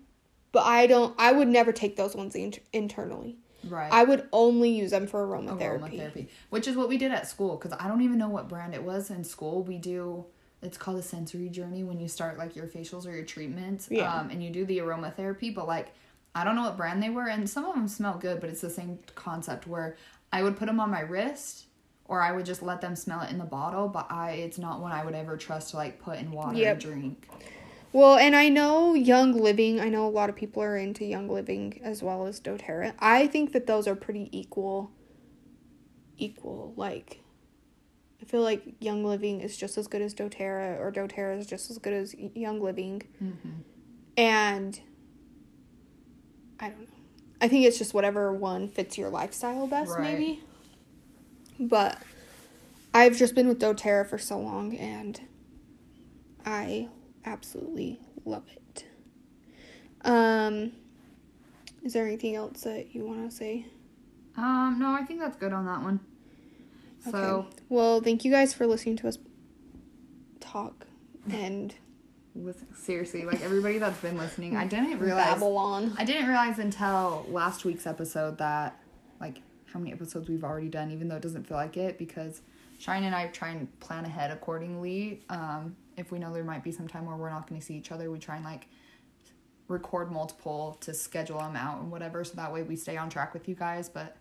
but 0.52 0.64
I 0.66 0.88
don't, 0.88 1.16
I 1.18 1.32
would 1.32 1.48
never 1.48 1.72
take 1.72 1.96
those 1.96 2.16
ones 2.16 2.36
in- 2.36 2.54
internally. 2.74 3.38
right. 3.68 3.92
I 3.92 4.04
would 4.04 4.28
only 4.34 4.70
use 4.72 4.92
them 4.92 5.08
for 5.08 5.26
aromatherapy. 5.26 5.80
aromatherapy, 5.80 6.28
which 6.50 6.68
is 6.68 6.76
what 6.76 6.90
we 6.90 6.98
did 6.98 7.12
at 7.12 7.28
school 7.28 7.56
because 7.56 7.78
I 7.80 7.88
don't 7.88 8.02
even 8.02 8.18
know 8.18 8.30
what 8.30 8.50
brand 8.50 8.74
it 8.74 8.84
was 8.84 9.10
in 9.10 9.24
school. 9.24 9.64
We 9.64 9.78
do 9.78 10.26
it's 10.62 10.78
called 10.78 10.98
a 10.98 11.02
sensory 11.02 11.50
journey 11.50 11.84
when 11.84 12.00
you 12.00 12.08
start 12.08 12.38
like 12.38 12.56
your 12.56 12.68
facials 12.68 13.06
or 13.08 13.12
your 13.16 13.26
treatments, 13.26 13.88
Yeah. 13.90 14.14
um, 14.14 14.30
and 14.30 14.44
you 14.44 14.50
do 14.50 14.66
the 14.66 14.80
aromatherapy. 14.80 15.54
But 15.54 15.68
like 15.68 15.94
I 16.36 16.44
don't 16.44 16.56
know 16.56 16.64
what 16.64 16.78
brand 16.78 17.02
they 17.02 17.10
were, 17.10 17.28
and 17.28 17.50
some 17.50 17.66
of 17.66 17.74
them 17.76 17.88
smell 17.88 18.18
good, 18.18 18.40
but 18.40 18.50
it's 18.50 18.62
the 18.62 18.70
same 18.70 19.00
concept 19.16 19.66
where 19.68 19.96
I 20.32 20.44
would 20.44 20.58
put 20.58 20.66
them 20.68 20.80
on 20.80 20.90
my 20.92 21.02
wrist. 21.02 21.66
Or 22.06 22.22
I 22.24 22.32
would 22.32 22.44
just 22.48 22.64
let 22.64 22.82
them 22.82 22.96
smell 22.96 23.22
it 23.22 23.30
in 23.30 23.38
the 23.38 23.46
bottle, 23.46 23.88
but 23.88 24.12
I 24.12 24.32
it's 24.32 24.58
not 24.58 24.80
one 24.82 24.92
I 24.92 25.06
would 25.06 25.14
ever 25.14 25.38
trust 25.38 25.70
to 25.72 25.78
like 25.78 26.00
put 26.00 26.18
in 26.18 26.32
water 26.32 26.58
Yep. 26.58 26.72
and 26.72 26.82
drink. 26.82 27.28
Well, 27.94 28.18
and 28.18 28.36
I 28.36 28.50
know 28.50 28.96
Young 28.96 29.34
Living, 29.34 29.80
I 29.80 29.90
know 29.90 30.08
a 30.08 30.10
lot 30.10 30.28
of 30.30 30.36
people 30.36 30.64
are 30.64 30.76
into 30.76 31.06
Young 31.06 31.30
Living 31.30 31.80
as 31.84 32.02
well 32.02 32.26
as 32.26 32.40
doTERRA. 32.40 32.94
I 32.98 33.28
think 33.28 33.52
that 33.54 33.68
those 33.68 33.88
are 33.88 33.94
pretty 33.96 34.28
equal 34.32 34.90
equal 36.18 36.74
like 36.76 37.22
I 38.22 38.26
feel 38.26 38.42
like 38.42 38.64
Young 38.80 39.04
Living 39.06 39.42
is 39.42 39.56
just 39.56 39.78
as 39.78 39.88
good 39.88 40.02
as 40.02 40.14
doTERRA 40.14 40.80
or 40.80 40.92
doTERRA 40.92 41.40
is 41.40 41.48
just 41.48 41.70
as 41.72 41.78
good 41.78 41.94
as 41.94 42.14
Young 42.36 42.62
Living. 42.62 43.02
Mm-hmm. 43.24 43.50
And 44.18 44.80
I 46.60 46.70
don't 46.70 46.82
know. 46.82 46.86
I 47.42 47.48
think 47.48 47.66
it's 47.66 47.78
just 47.78 47.94
whatever 47.94 48.34
one 48.34 48.68
fits 48.68 48.98
your 48.98 49.10
lifestyle 49.10 49.66
best 49.68 49.92
Right. 49.92 50.02
maybe. 50.14 50.44
But 51.60 51.98
I've 52.94 53.18
just 53.18 53.36
been 53.36 53.48
with 53.48 53.60
doTERRA 53.60 54.08
for 54.10 54.18
so 54.18 54.38
long 54.38 54.76
and 54.76 55.20
I 56.46 56.90
absolutely 57.26 58.02
love 58.26 58.44
it. 58.50 58.86
Um 60.04 60.74
is 61.84 61.94
there 61.94 62.06
anything 62.06 62.36
else 62.36 62.62
that 62.62 62.94
you 62.94 63.06
want 63.06 63.30
to 63.30 63.36
say? 63.36 63.66
Um, 64.36 64.78
no, 64.80 64.92
I 64.92 65.04
think 65.04 65.22
that's 65.22 65.38
good 65.38 65.54
on 65.54 65.66
that 65.66 65.82
one. 65.82 66.00
So 67.04 67.48
Okay. 67.50 67.58
Well, 67.70 68.02
thank 68.02 68.26
you 68.26 68.32
guys 68.32 68.54
for 68.54 68.68
listening 68.68 68.98
to 68.98 69.08
us 69.08 69.18
talk 70.40 70.88
and 71.32 71.76
with 72.36 72.64
seriously, 72.76 73.26
like 73.26 73.42
everybody 73.42 73.78
that's 73.78 74.00
been 74.02 74.18
listening, 74.18 74.56
I 74.56 74.66
didn't 74.66 75.00
realize 75.00 75.26
babble 75.26 75.58
on. 75.58 75.94
I 75.98 76.06
didn't 76.06 76.28
realize 76.28 76.60
until 76.60 77.26
last 77.30 77.66
week's 77.66 77.86
episode 77.86 78.38
that 78.38 78.80
like 79.20 79.42
how 79.74 79.80
many 79.80 79.92
episodes 79.92 80.30
we've 80.30 80.44
already 80.44 80.70
done, 80.70 80.92
even 80.92 81.08
though 81.08 81.16
it 81.16 81.22
doesn't 81.22 81.48
feel 81.48 81.58
like 81.58 81.78
it, 81.78 81.98
because 81.98 82.42
Shine 82.78 83.04
and 83.04 83.14
I 83.14 83.28
try 83.28 83.50
and 83.50 83.80
plan 83.80 84.06
ahead 84.06 84.32
accordingly. 84.32 85.22
Um, 85.30 85.76
if 85.98 86.12
we 86.12 86.20
know 86.20 86.34
there 86.34 86.46
might 86.46 86.64
be 86.64 86.72
some 86.72 86.88
time 86.88 87.06
where 87.06 87.16
we're 87.16 87.30
not 87.30 87.48
going 87.48 87.60
to 87.60 87.66
see 87.66 87.76
each 87.76 87.92
other, 87.92 88.10
we 88.10 88.20
try 88.20 88.38
and 88.38 88.46
like 88.46 88.68
record 89.68 90.12
multiple 90.12 90.78
to 90.82 90.94
schedule 90.94 91.40
them 91.40 91.56
out 91.56 91.82
and 91.82 91.92
whatever, 91.92 92.24
so 92.24 92.36
that 92.36 92.54
way 92.54 92.64
we 92.64 92.76
stay 92.76 92.96
on 92.96 93.10
track 93.10 93.34
with 93.34 93.50
you 93.50 93.56
guys. 93.56 93.90
But 93.90 94.16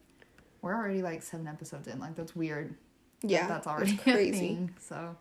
we're 0.62 0.74
already 0.74 1.02
like 1.02 1.22
seven 1.22 1.46
episodes 1.46 1.86
in, 1.88 1.98
like 1.98 2.14
that's 2.14 2.34
weird. 2.36 2.74
that 3.22 3.30
Yeah. 3.30 3.46
that's 3.46 3.66
already 3.66 3.96
crazy. 4.04 4.38
thing. 4.38 4.74
So 4.80 5.16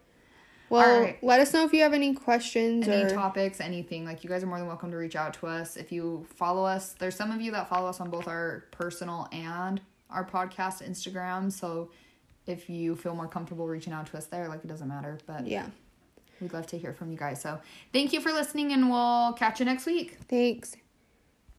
Well, 0.69 0.95
Alright. 0.97 1.23
let 1.23 1.39
us 1.39 1.53
know 1.53 1.63
if 1.65 1.73
you 1.73 1.81
have 1.83 1.93
any 1.93 2.13
questions 2.13 2.87
any 2.87 3.03
or 3.03 3.09
topics, 3.09 3.59
anything, 3.61 4.03
like 4.05 4.23
you 4.23 4.29
guys 4.29 4.43
are 4.43 4.47
more 4.47 4.57
than 4.59 4.67
welcome 4.67 4.91
to 4.91 4.97
reach 4.97 5.15
out 5.15 5.33
to 5.35 5.47
us. 5.47 5.77
If 5.77 5.91
you 5.91 6.25
follow 6.35 6.63
us, 6.65 6.93
there's 6.93 7.15
some 7.15 7.31
of 7.31 7.39
you 7.41 7.51
that 7.51 7.69
follow 7.69 7.87
us 7.87 7.99
on 8.01 8.09
both 8.09 8.27
our 8.27 8.65
personal 8.71 9.27
and 9.31 9.79
our 10.09 10.25
podcast 10.25 10.81
Instagram. 10.87 11.51
So 11.51 11.91
if 12.45 12.69
you 12.69 12.95
feel 12.95 13.13
more 13.15 13.27
comfortable 13.27 13.67
reaching 13.67 13.93
out 13.93 14.07
to 14.07 14.17
us 14.17 14.25
there, 14.25 14.47
like 14.47 14.63
it 14.63 14.67
doesn't 14.67 14.87
matter. 14.87 15.17
But 15.27 15.47
yeah. 15.47 15.67
we'd 16.41 16.53
love 16.53 16.65
to 16.67 16.77
hear 16.77 16.93
from 16.93 17.11
you 17.11 17.17
guys. 17.17 17.41
So 17.41 17.59
thank 17.93 18.11
you 18.13 18.21
for 18.21 18.31
listening 18.31 18.71
and 18.73 18.89
we'll 18.89 19.33
catch 19.33 19.59
you 19.59 19.65
next 19.65 19.85
week. 19.85 20.17
Thanks. 20.29 20.75